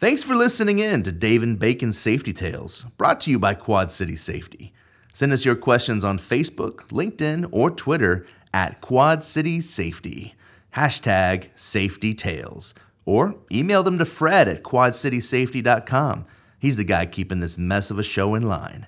[0.00, 3.90] Thanks for listening in to Dave and Bacon's Safety Tales, brought to you by Quad
[3.90, 4.72] City Safety.
[5.12, 8.24] Send us your questions on Facebook, LinkedIn, or Twitter
[8.54, 10.34] at Quad City Safety.
[10.74, 12.72] Hashtag Safety Tales.
[13.04, 16.24] Or email them to Fred at quadcitysafety.com.
[16.58, 18.86] He's the guy keeping this mess of a show in line.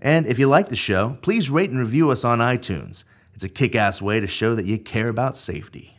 [0.00, 3.02] And if you like the show, please rate and review us on iTunes.
[3.34, 5.91] It's a kick ass way to show that you care about safety.